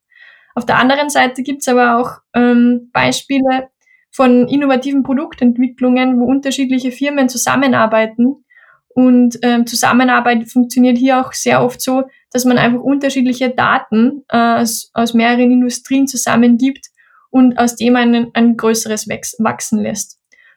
Auf 0.55 0.65
der 0.65 0.79
anderen 0.79 1.11
Seite 1.11 1.43
gibt 1.43 1.61
es 1.61 1.69
aber 1.69 1.99
auch 1.99 2.21
ähm, 2.35 2.89
Beispiele 2.93 3.69
von 4.11 4.49
innovativen 4.49 5.03
Produktentwicklungen, 5.03 6.19
wo 6.19 6.25
unterschiedliche 6.25 6.93
Firmen 6.93 7.29
zusammenarbeiten. 7.29 8.45
Und 8.89 9.39
ähm, 9.43 9.67
Zusammenarbeit 9.67 10.51
funktioniert 10.51 10.97
hier 10.97 11.21
auch 11.21 11.35
sehr 11.35 11.63
oft 11.63 11.83
so, 11.83 12.05
dass 12.31 12.47
man 12.47 12.57
einfach 12.57 12.81
unterschiedliche 12.81 13.51
Daten 13.51 14.25
äh, 14.29 14.63
aus, 14.63 14.91
aus 14.95 15.13
mehreren 15.13 15.51
Industrien 15.51 16.07
zusammengibt 16.07 16.87
und 17.29 17.59
aus 17.59 17.77
dem 17.77 17.95
ein, 17.97 18.31
ein 18.33 18.57
größeres 18.57 19.07
wachsen 19.09 19.83
lässt. 19.83 20.16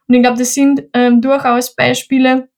Und 0.09 0.15
ich 0.15 0.21
glaube, 0.21 0.37
das 0.37 0.53
sind 0.53 0.83
ähm, 0.93 1.21
durchaus 1.21 1.75
Beispiele, 1.75 2.49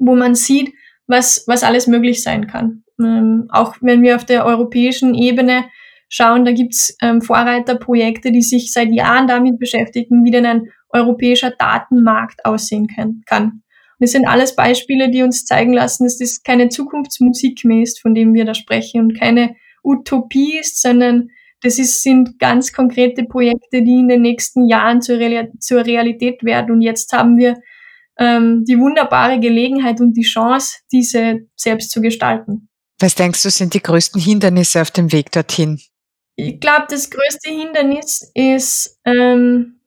wo 0.00 0.16
man 0.16 0.34
sieht, 0.34 0.72
was, 1.06 1.44
was 1.46 1.62
alles 1.62 1.86
möglich 1.86 2.22
sein 2.22 2.48
kann. 2.48 2.82
Ähm, 2.98 3.46
auch 3.50 3.76
wenn 3.80 4.02
wir 4.02 4.16
auf 4.16 4.24
der 4.24 4.44
europäischen 4.44 5.14
Ebene 5.14 5.66
schauen. 6.08 6.44
Da 6.44 6.52
gibt's 6.52 6.96
ähm, 7.02 7.20
Vorreiterprojekte, 7.22 8.32
die 8.32 8.42
sich 8.42 8.72
seit 8.72 8.90
Jahren 8.92 9.26
damit 9.26 9.58
beschäftigen, 9.58 10.24
wie 10.24 10.30
denn 10.30 10.46
ein 10.46 10.62
europäischer 10.90 11.50
Datenmarkt 11.50 12.44
aussehen 12.44 12.88
kann. 12.88 13.22
Und 13.40 14.04
das 14.04 14.12
sind 14.12 14.26
alles 14.26 14.56
Beispiele, 14.56 15.10
die 15.10 15.22
uns 15.22 15.44
zeigen 15.44 15.72
lassen, 15.72 16.04
dass 16.04 16.18
das 16.18 16.42
keine 16.42 16.68
Zukunftsmusik 16.68 17.64
mehr 17.64 17.82
ist, 17.82 18.00
von 18.00 18.14
dem 18.14 18.32
wir 18.32 18.44
da 18.44 18.54
sprechen 18.54 19.00
und 19.00 19.18
keine 19.18 19.56
Utopie 19.82 20.58
ist, 20.58 20.80
sondern 20.80 21.30
das 21.62 21.78
ist, 21.78 22.02
sind 22.02 22.38
ganz 22.38 22.72
konkrete 22.72 23.24
Projekte, 23.24 23.82
die 23.82 24.00
in 24.00 24.08
den 24.08 24.22
nächsten 24.22 24.68
Jahren 24.68 25.02
zur, 25.02 25.18
Real 25.18 25.50
zur 25.58 25.84
Realität 25.84 26.42
werden. 26.44 26.72
Und 26.72 26.82
jetzt 26.82 27.12
haben 27.12 27.36
wir 27.36 27.60
ähm, 28.18 28.64
die 28.64 28.78
wunderbare 28.78 29.40
Gelegenheit 29.40 30.00
und 30.00 30.14
die 30.14 30.22
Chance, 30.22 30.78
diese 30.92 31.40
selbst 31.56 31.90
zu 31.90 32.00
gestalten. 32.00 32.68
Was 33.00 33.14
denkst 33.14 33.42
du, 33.42 33.50
sind 33.50 33.74
die 33.74 33.82
größten 33.82 34.20
Hindernisse 34.20 34.82
auf 34.82 34.90
dem 34.90 35.12
Weg 35.12 35.30
dorthin? 35.32 35.80
Ich 36.36 36.60
glaube, 36.60 36.86
das 36.88 37.10
größte 37.10 37.50
Hindernis 37.50 38.30
ist 38.34 38.98
ähm, 39.04 39.80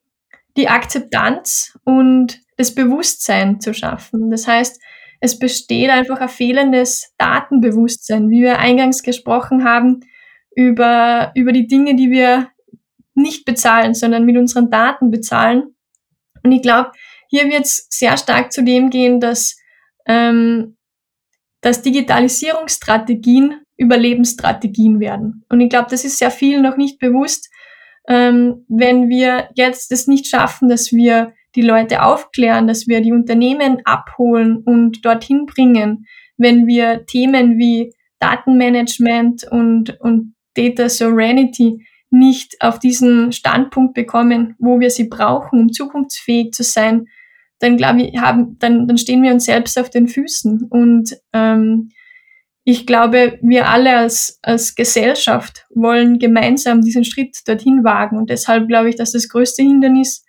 die 0.58 0.68
Akzeptanz 0.68 1.78
und 1.84 2.40
das 2.58 2.76
Bewusstsein 2.76 3.60
zu 3.62 3.74
schaffen. 3.74 4.30
Das 4.30 4.48
heißt, 4.48 4.82
es 5.22 5.40
besteht 5.40 5.90
einfach 5.90 6.20
ein 6.20 6.30
fehlendes 6.30 7.14
Datenbewusstsein, 7.18 8.30
wie 8.30 8.42
wir 8.42 8.60
eingangs 8.60 9.04
gesprochen 9.04 9.64
haben, 9.64 10.02
über, 10.56 11.32
über 11.36 11.52
die 11.52 11.68
Dinge, 11.68 11.96
die 11.96 12.12
wir 12.12 12.50
nicht 13.14 13.46
bezahlen, 13.46 13.94
sondern 13.94 14.26
mit 14.26 14.38
unseren 14.38 14.70
Daten 14.70 15.12
bezahlen. 15.12 15.76
Und 16.44 16.52
ich 16.52 16.62
glaube, 16.62 16.92
hier 17.30 17.50
wird 17.50 17.66
es 17.66 17.88
sehr 17.90 18.18
stark 18.18 18.52
zu 18.52 18.64
dem 18.64 18.90
gehen, 18.90 19.20
dass, 19.20 19.58
ähm, 20.06 20.78
dass 21.62 21.82
Digitalisierungsstrategien 21.82 23.62
Überlebensstrategien 23.82 25.00
werden. 25.00 25.44
Und 25.50 25.60
ich 25.60 25.70
glaube, 25.70 25.88
das 25.90 26.06
ist 26.06 26.20
sehr 26.20 26.30
viel 26.30 26.62
noch 26.62 26.78
nicht 26.78 27.00
bewusst, 27.00 27.50
ähm, 28.08 28.64
wenn 28.68 29.10
wir 29.10 29.50
jetzt 29.56 29.92
es 29.92 30.08
nicht 30.08 30.28
schaffen, 30.28 30.70
dass 30.70 30.92
wir 30.92 31.34
die 31.56 31.64
Leute 31.64 32.04
aufklären, 32.04 32.68
dass 32.68 32.88
wir 32.88 33.02
die 33.02 33.12
Unternehmen 33.12 33.82
abholen 33.84 34.58
und 34.58 35.04
dorthin 35.04 35.48
bringen, 35.48 36.06
wenn 36.38 36.68
wir 36.68 37.06
Themen 37.08 37.58
wie 37.58 37.94
Datenmanagement 38.20 39.46
und, 39.52 40.00
und 40.00 40.36
Data 40.56 40.90
Sovereignty 40.90 41.86
nicht 42.10 42.58
auf 42.60 42.78
diesen 42.80 43.32
Standpunkt 43.32 43.94
bekommen, 43.94 44.56
wo 44.60 44.80
wir 44.80 44.90
sie 44.90 45.06
brauchen, 45.06 45.60
um 45.60 45.72
zukunftsfähig 45.72 46.52
zu 46.52 46.64
sein, 46.64 47.08
dann 47.60 47.78
glaube 47.78 48.02
ich, 48.02 48.18
haben, 48.20 48.58
dann, 48.60 48.88
dann 48.88 48.98
stehen 48.98 49.24
wir 49.24 49.32
uns 49.32 49.46
selbst 49.46 49.80
auf 49.80 49.90
den 49.90 50.08
Füßen. 50.08 50.64
Und 50.70 51.16
ähm, 51.32 51.90
ich 52.64 52.86
glaube, 52.86 53.40
wir 53.42 53.70
alle 53.70 53.96
als, 53.96 54.40
als 54.42 54.76
Gesellschaft 54.76 55.66
wollen 55.74 56.20
gemeinsam 56.20 56.82
diesen 56.82 57.06
Schritt 57.06 57.38
dorthin 57.46 57.84
wagen. 57.84 58.18
Und 58.18 58.30
deshalb 58.30 58.68
glaube 58.68 58.90
ich, 58.90 58.96
dass 58.96 59.14
das 59.14 59.30
größte 59.30 59.64
Hindernis 59.64 60.26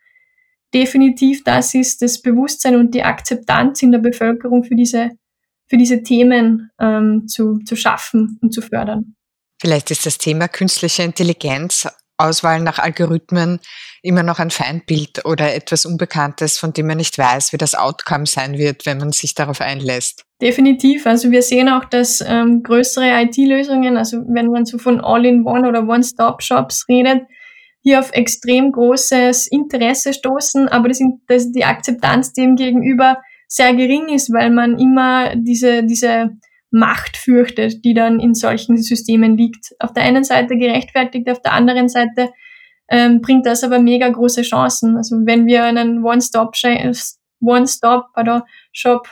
definitiv 0.73 1.43
das 1.45 1.75
ist, 1.75 2.01
das 2.01 2.23
Bewusstsein 2.23 2.77
und 2.77 2.95
die 2.95 3.03
Akzeptanz 3.03 3.83
in 3.83 3.93
der 3.93 3.99
Bevölkerung 3.99 4.65
für 4.65 4.75
diese, 4.75 5.11
für 5.69 5.77
diese 5.77 6.03
Themen 6.03 6.71
ähm, 6.81 7.27
zu, 7.29 7.59
zu 7.65 7.77
schaffen 7.77 8.39
und 8.41 8.55
zu 8.55 8.63
fördern. 8.63 9.17
Vielleicht 9.63 9.93
ist 9.93 10.07
das 10.07 10.19
Thema 10.19 10.49
künstliche 10.49 11.05
Intelligenz, 11.05 11.87
Auswahl 12.19 12.59
nach 12.59 12.81
Algorithmen 12.81 13.61
immer 14.03 14.25
noch 14.25 14.41
ein 14.41 14.51
Feindbild 14.51 15.25
oder 15.25 15.55
etwas 15.55 15.87
Unbekanntes, 15.87 16.59
von 16.59 16.73
dem 16.73 16.89
man 16.89 16.97
nicht 16.97 17.17
weiß, 17.17 17.53
wie 17.53 17.59
das 17.59 17.77
Outcome 17.77 18.27
sein 18.27 18.59
wird, 18.59 18.87
wenn 18.87 18.99
man 18.99 19.13
sich 19.13 19.37
darauf 19.37 19.61
einlässt. 19.61 20.25
Definitiv. 20.41 21.07
Also 21.07 21.31
wir 21.31 21.43
sehen 21.43 21.69
auch, 21.69 21.85
dass 21.85 22.25
ähm, 22.27 22.65
größere 22.65 23.23
IT-Lösungen, 23.23 23.97
also 23.97 24.25
wenn 24.27 24.49
man 24.49 24.65
so 24.65 24.79
von 24.79 25.01
All-in-One 25.01 25.69
oder 25.69 25.87
One-Stop-Shops 25.87 26.87
redet, 26.89 27.23
hier 27.85 28.01
auf 28.01 28.11
extrem 28.15 28.73
großes 28.73 29.47
Interesse 29.47 30.13
stoßen, 30.13 30.67
aber 30.67 30.89
das, 30.89 30.99
das, 31.29 31.53
die 31.53 31.65
Akzeptanz 31.65 32.33
dem 32.33 32.57
gegenüber 32.57 33.19
sehr 33.47 33.75
gering 33.75 34.09
ist, 34.09 34.33
weil 34.33 34.51
man 34.51 34.77
immer 34.81 35.37
diese, 35.37 35.85
diese 35.85 36.31
Macht 36.73 37.17
fürchtet, 37.17 37.85
die 37.85 37.95
dann 37.95 38.19
in 38.19 38.35
solchen 38.35 38.77
Systemen 38.79 39.37
liegt. 39.37 39.75
Auf 39.79 39.93
der 39.93 40.03
einen 40.05 40.25
Seite 40.25 40.57
gerechtfertigt, 40.57 41.31
auf 41.31 41.41
der 41.43 41.53
anderen 41.53 41.89
Seite 41.89 42.31
ähm, 42.89 43.21
bringt 43.21 43.47
das 43.47 43.63
aber 43.63 43.79
mega 43.79 44.09
große 44.09 44.43
Chancen. 44.43 44.97
Also 44.97 45.17
wenn 45.25 45.47
wir 45.47 45.65
einen 45.65 46.03
One-Stop-Shop 46.05 46.55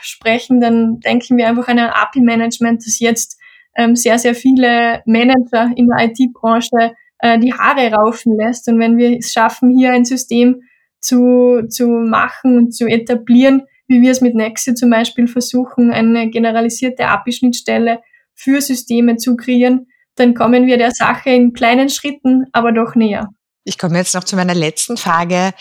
sprechen, 0.00 0.60
dann 0.60 1.00
denken 1.00 1.36
wir 1.36 1.48
einfach 1.48 1.68
an 1.68 1.78
ein 1.78 1.90
API-Management, 1.90 2.84
das 2.86 2.98
jetzt 2.98 3.38
ähm, 3.76 3.94
sehr, 3.94 4.18
sehr 4.18 4.34
viele 4.34 5.02
Manager 5.06 5.70
in 5.76 5.88
der 5.88 6.08
IT-Branche 6.08 6.94
äh, 7.18 7.38
die 7.38 7.52
Haare 7.52 7.92
raufen 7.92 8.36
lässt. 8.36 8.68
Und 8.68 8.78
wenn 8.78 8.96
wir 8.96 9.18
es 9.18 9.32
schaffen, 9.32 9.76
hier 9.76 9.92
ein 9.92 10.04
System 10.04 10.62
zu, 11.00 11.66
zu 11.68 11.86
machen 11.88 12.58
und 12.58 12.74
zu 12.74 12.86
etablieren, 12.86 13.62
wie 13.90 14.00
wir 14.00 14.12
es 14.12 14.20
mit 14.20 14.37
Nexi 14.37 14.74
zum 14.74 14.88
Beispiel 14.88 15.26
versuchen, 15.26 15.90
eine 15.90 16.31
generalisierte 16.31 17.09
API-Schnittstelle 17.09 18.00
für 18.35 18.61
Systeme 18.61 19.16
zu 19.16 19.35
kreieren, 19.35 19.88
dann 20.14 20.35
kommen 20.35 20.66
wir 20.66 20.79
der 20.79 20.92
Sache 20.92 21.31
in 21.31 21.53
kleinen 21.53 21.88
Schritten, 21.88 22.44
aber 22.53 22.70
doch 22.70 22.94
näher. 22.94 23.29
Ich 23.64 23.79
komme 23.79 23.98
jetzt 23.98 24.14
noch 24.14 24.22
zu 24.22 24.37
meiner 24.37 24.55
letzten 24.55 24.96
Frage. 24.96 25.53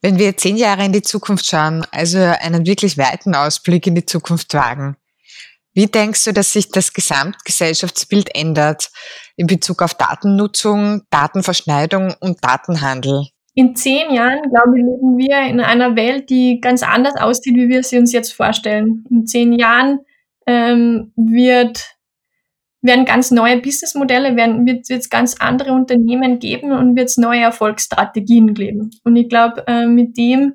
Wenn 0.00 0.18
wir 0.18 0.36
zehn 0.36 0.56
Jahre 0.56 0.84
in 0.84 0.92
die 0.92 1.02
Zukunft 1.02 1.46
schauen, 1.46 1.84
also 1.90 2.18
einen 2.18 2.64
wirklich 2.64 2.96
weiten 2.96 3.34
Ausblick 3.34 3.88
in 3.88 3.96
die 3.96 4.06
Zukunft 4.06 4.54
wagen, 4.54 4.96
wie 5.72 5.86
denkst 5.86 6.22
du, 6.24 6.32
dass 6.32 6.52
sich 6.52 6.70
das 6.70 6.92
Gesamtgesellschaftsbild 6.92 8.32
ändert 8.36 8.92
in 9.34 9.48
Bezug 9.48 9.82
auf 9.82 9.94
Datennutzung, 9.94 11.02
Datenverschneidung 11.10 12.14
und 12.20 12.44
Datenhandel? 12.44 13.26
In 13.54 13.76
zehn 13.76 14.12
Jahren, 14.12 14.50
glaube 14.50 14.78
ich, 14.78 14.84
leben 14.84 15.16
wir 15.16 15.40
in 15.48 15.60
einer 15.60 15.94
Welt, 15.94 16.28
die 16.28 16.60
ganz 16.60 16.82
anders 16.82 17.16
aussieht, 17.16 17.54
wie 17.54 17.68
wir 17.68 17.82
sie 17.84 17.98
uns 17.98 18.12
jetzt 18.12 18.32
vorstellen. 18.32 19.04
In 19.10 19.26
zehn 19.26 19.52
Jahren 19.52 20.00
ähm, 20.46 21.12
wird 21.16 21.94
werden 22.84 23.06
ganz 23.06 23.30
neue 23.30 23.60
Businessmodelle, 23.60 24.36
werden, 24.36 24.66
wird 24.66 24.90
es 24.90 25.08
ganz 25.08 25.36
andere 25.40 25.72
Unternehmen 25.72 26.38
geben 26.38 26.70
und 26.70 26.96
wird 26.96 27.08
es 27.08 27.16
neue 27.16 27.40
Erfolgsstrategien 27.40 28.52
geben. 28.52 28.90
Und 29.04 29.16
ich 29.16 29.30
glaube, 29.30 29.64
äh, 29.66 29.86
mit 29.86 30.18
dem 30.18 30.54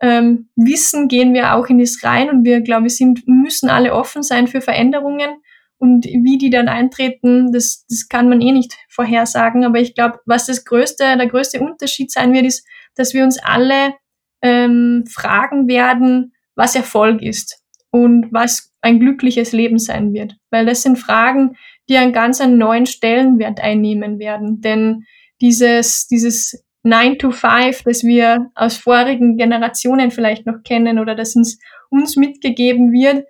ähm, 0.00 0.48
Wissen 0.56 1.08
gehen 1.08 1.34
wir 1.34 1.54
auch 1.54 1.66
in 1.66 1.78
das 1.78 2.02
rein 2.02 2.30
und 2.30 2.44
wir, 2.44 2.62
glaube 2.62 2.86
ich, 2.86 2.96
sind, 2.96 3.24
müssen 3.26 3.68
alle 3.68 3.92
offen 3.92 4.22
sein 4.22 4.46
für 4.46 4.62
Veränderungen. 4.62 5.42
Und 5.78 6.06
wie 6.06 6.38
die 6.38 6.50
dann 6.50 6.68
eintreten, 6.68 7.52
das, 7.52 7.84
das 7.88 8.08
kann 8.08 8.28
man 8.28 8.40
eh 8.40 8.52
nicht 8.52 8.74
vorhersagen. 8.88 9.64
Aber 9.64 9.78
ich 9.78 9.94
glaube, 9.94 10.20
was 10.24 10.46
das 10.46 10.64
größte, 10.64 11.04
der 11.04 11.26
größte 11.26 11.60
Unterschied 11.60 12.10
sein 12.10 12.32
wird, 12.32 12.46
ist, 12.46 12.66
dass 12.94 13.12
wir 13.12 13.24
uns 13.24 13.38
alle 13.42 13.94
ähm, 14.42 15.04
fragen 15.06 15.68
werden, 15.68 16.32
was 16.54 16.74
Erfolg 16.74 17.22
ist 17.22 17.60
und 17.90 18.32
was 18.32 18.72
ein 18.80 19.00
glückliches 19.00 19.52
Leben 19.52 19.78
sein 19.78 20.12
wird. 20.12 20.36
Weil 20.50 20.64
das 20.64 20.82
sind 20.82 20.98
Fragen, 20.98 21.56
die 21.88 21.96
einen 21.96 22.12
ganz 22.12 22.40
einen 22.40 22.58
neuen 22.58 22.86
Stellenwert 22.86 23.60
einnehmen 23.60 24.18
werden. 24.18 24.60
Denn 24.60 25.04
dieses, 25.40 26.06
dieses 26.06 26.64
9 26.82 27.18
to 27.18 27.30
5, 27.30 27.82
das 27.82 28.04
wir 28.04 28.50
aus 28.54 28.76
vorigen 28.76 29.36
Generationen 29.36 30.10
vielleicht 30.10 30.46
noch 30.46 30.62
kennen 30.64 30.98
oder 30.98 31.14
das 31.14 31.36
uns, 31.36 31.58
uns 31.90 32.16
mitgegeben 32.16 32.92
wird, 32.92 33.26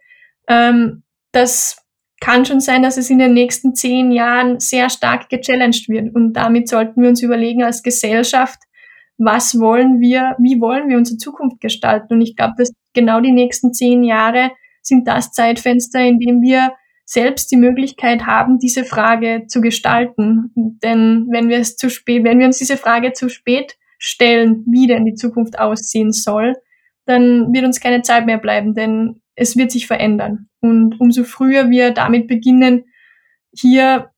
ähm, 0.48 1.02
das 1.32 1.85
kann 2.20 2.44
schon 2.44 2.60
sein, 2.60 2.82
dass 2.82 2.96
es 2.96 3.10
in 3.10 3.18
den 3.18 3.34
nächsten 3.34 3.74
zehn 3.74 4.10
Jahren 4.10 4.58
sehr 4.58 4.88
stark 4.88 5.28
gechallenged 5.28 5.88
wird. 5.88 6.14
Und 6.14 6.32
damit 6.32 6.68
sollten 6.68 7.02
wir 7.02 7.08
uns 7.08 7.22
überlegen 7.22 7.62
als 7.62 7.82
Gesellschaft, 7.82 8.58
was 9.18 9.58
wollen 9.58 10.00
wir, 10.00 10.36
wie 10.38 10.60
wollen 10.60 10.88
wir 10.88 10.96
unsere 10.96 11.18
Zukunft 11.18 11.60
gestalten? 11.60 12.14
Und 12.14 12.22
ich 12.22 12.36
glaube, 12.36 12.54
dass 12.58 12.72
genau 12.94 13.20
die 13.20 13.32
nächsten 13.32 13.72
zehn 13.72 14.02
Jahre 14.02 14.50
sind 14.82 15.08
das 15.08 15.32
Zeitfenster, 15.32 16.00
in 16.00 16.18
dem 16.18 16.42
wir 16.42 16.72
selbst 17.04 17.50
die 17.52 17.56
Möglichkeit 17.56 18.26
haben, 18.26 18.58
diese 18.58 18.84
Frage 18.84 19.44
zu 19.46 19.60
gestalten. 19.60 20.50
Denn 20.54 21.28
wenn 21.30 21.48
wir 21.48 21.58
es 21.58 21.76
zu 21.76 21.88
spät, 21.88 22.24
wenn 22.24 22.38
wir 22.38 22.46
uns 22.46 22.58
diese 22.58 22.76
Frage 22.76 23.12
zu 23.12 23.28
spät 23.28 23.76
stellen, 23.98 24.64
wie 24.66 24.86
denn 24.86 25.04
die 25.04 25.14
Zukunft 25.14 25.58
aussehen 25.58 26.12
soll, 26.12 26.54
dann 27.06 27.52
wird 27.54 27.64
uns 27.64 27.80
keine 27.80 28.02
Zeit 28.02 28.26
mehr 28.26 28.38
bleiben, 28.38 28.74
denn 28.74 29.22
es 29.36 29.56
wird 29.56 29.70
sich 29.70 29.86
verändern. 29.86 30.48
Und 30.60 31.00
umso 31.00 31.24
früher 31.24 31.70
wir 31.70 31.92
damit 31.92 32.26
beginnen, 32.26 32.84
hier 33.56 34.10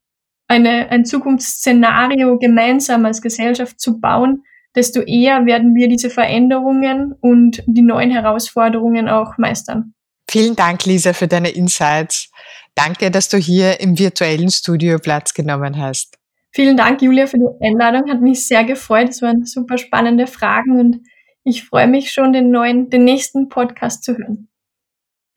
eine, 0.46 0.90
ein 0.90 1.04
Zukunftsszenario 1.04 2.38
gemeinsam 2.38 3.04
als 3.04 3.20
Gesellschaft 3.20 3.80
zu 3.80 4.00
bauen, 4.00 4.44
desto 4.74 5.00
eher 5.00 5.44
werden 5.44 5.74
wir 5.74 5.88
diese 5.88 6.08
Veränderungen 6.08 7.12
und 7.20 7.62
die 7.66 7.82
neuen 7.82 8.10
Herausforderungen 8.10 9.08
auch 9.08 9.36
meistern. 9.36 9.94
Vielen 10.30 10.56
Dank, 10.56 10.84
Lisa, 10.84 11.12
für 11.12 11.26
deine 11.26 11.50
Insights. 11.50 12.30
Danke, 12.74 13.10
dass 13.10 13.28
du 13.28 13.38
hier 13.38 13.80
im 13.80 13.98
virtuellen 13.98 14.50
Studio 14.50 14.98
Platz 14.98 15.34
genommen 15.34 15.78
hast. 15.78 16.16
Vielen 16.52 16.76
Dank, 16.76 17.02
Julia, 17.02 17.26
für 17.26 17.38
die 17.38 17.66
Einladung. 17.66 18.10
Hat 18.10 18.20
mich 18.20 18.46
sehr 18.46 18.64
gefreut. 18.64 19.08
Es 19.08 19.22
waren 19.22 19.44
super 19.44 19.78
spannende 19.78 20.26
Fragen 20.26 20.78
und 20.78 21.00
ich 21.44 21.64
freue 21.64 21.88
mich 21.88 22.10
schon, 22.10 22.32
den 22.32 22.50
neuen, 22.50 22.90
den 22.90 23.04
nächsten 23.04 23.48
Podcast 23.48 24.04
zu 24.04 24.16
hören. 24.16 24.48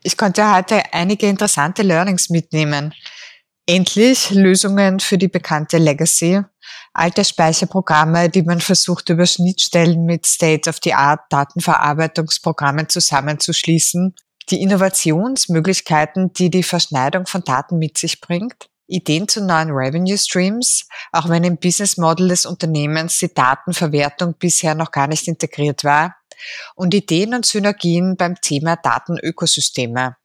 Ich 0.03 0.17
konnte 0.17 0.51
heute 0.51 0.81
einige 0.93 1.27
interessante 1.27 1.83
Learnings 1.83 2.29
mitnehmen. 2.29 2.93
Endlich 3.67 4.31
Lösungen 4.31 4.99
für 4.99 5.19
die 5.19 5.27
bekannte 5.27 5.77
Legacy, 5.77 6.41
alte 6.93 7.23
Speicherprogramme, 7.23 8.29
die 8.29 8.41
man 8.41 8.61
versucht 8.61 9.09
über 9.09 9.27
Schnittstellen 9.27 10.05
mit 10.05 10.25
State-of-the-Art 10.25 11.21
Datenverarbeitungsprogrammen 11.29 12.89
zusammenzuschließen. 12.89 14.15
Die 14.49 14.61
Innovationsmöglichkeiten, 14.61 16.33
die 16.33 16.49
die 16.49 16.63
Verschneidung 16.63 17.27
von 17.27 17.43
Daten 17.43 17.77
mit 17.77 17.99
sich 17.99 18.19
bringt, 18.19 18.69
Ideen 18.87 19.27
zu 19.27 19.45
neuen 19.45 19.69
Revenue 19.69 20.17
Streams, 20.17 20.87
auch 21.11 21.29
wenn 21.29 21.43
im 21.43 21.57
Business 21.57 21.97
Model 21.97 22.27
des 22.27 22.47
Unternehmens 22.47 23.19
die 23.19 23.33
Datenverwertung 23.33 24.33
bisher 24.37 24.73
noch 24.73 24.91
gar 24.91 25.07
nicht 25.07 25.27
integriert 25.27 25.83
war, 25.83 26.15
und 26.75 26.93
Ideen 26.93 27.34
und 27.34 27.45
Synergien 27.45 28.15
beim 28.17 28.39
Thema 28.41 28.75
Datenökosysteme. 28.75 30.15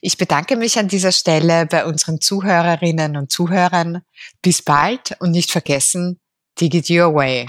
Ich 0.00 0.18
bedanke 0.18 0.56
mich 0.56 0.78
an 0.78 0.88
dieser 0.88 1.12
Stelle 1.12 1.66
bei 1.66 1.84
unseren 1.84 2.20
Zuhörerinnen 2.20 3.16
und 3.16 3.32
Zuhörern. 3.32 4.02
Bis 4.42 4.62
bald 4.62 5.16
und 5.20 5.30
nicht 5.32 5.50
vergessen, 5.50 6.20
Digit 6.60 6.90
Your 6.90 7.14
Way. 7.14 7.48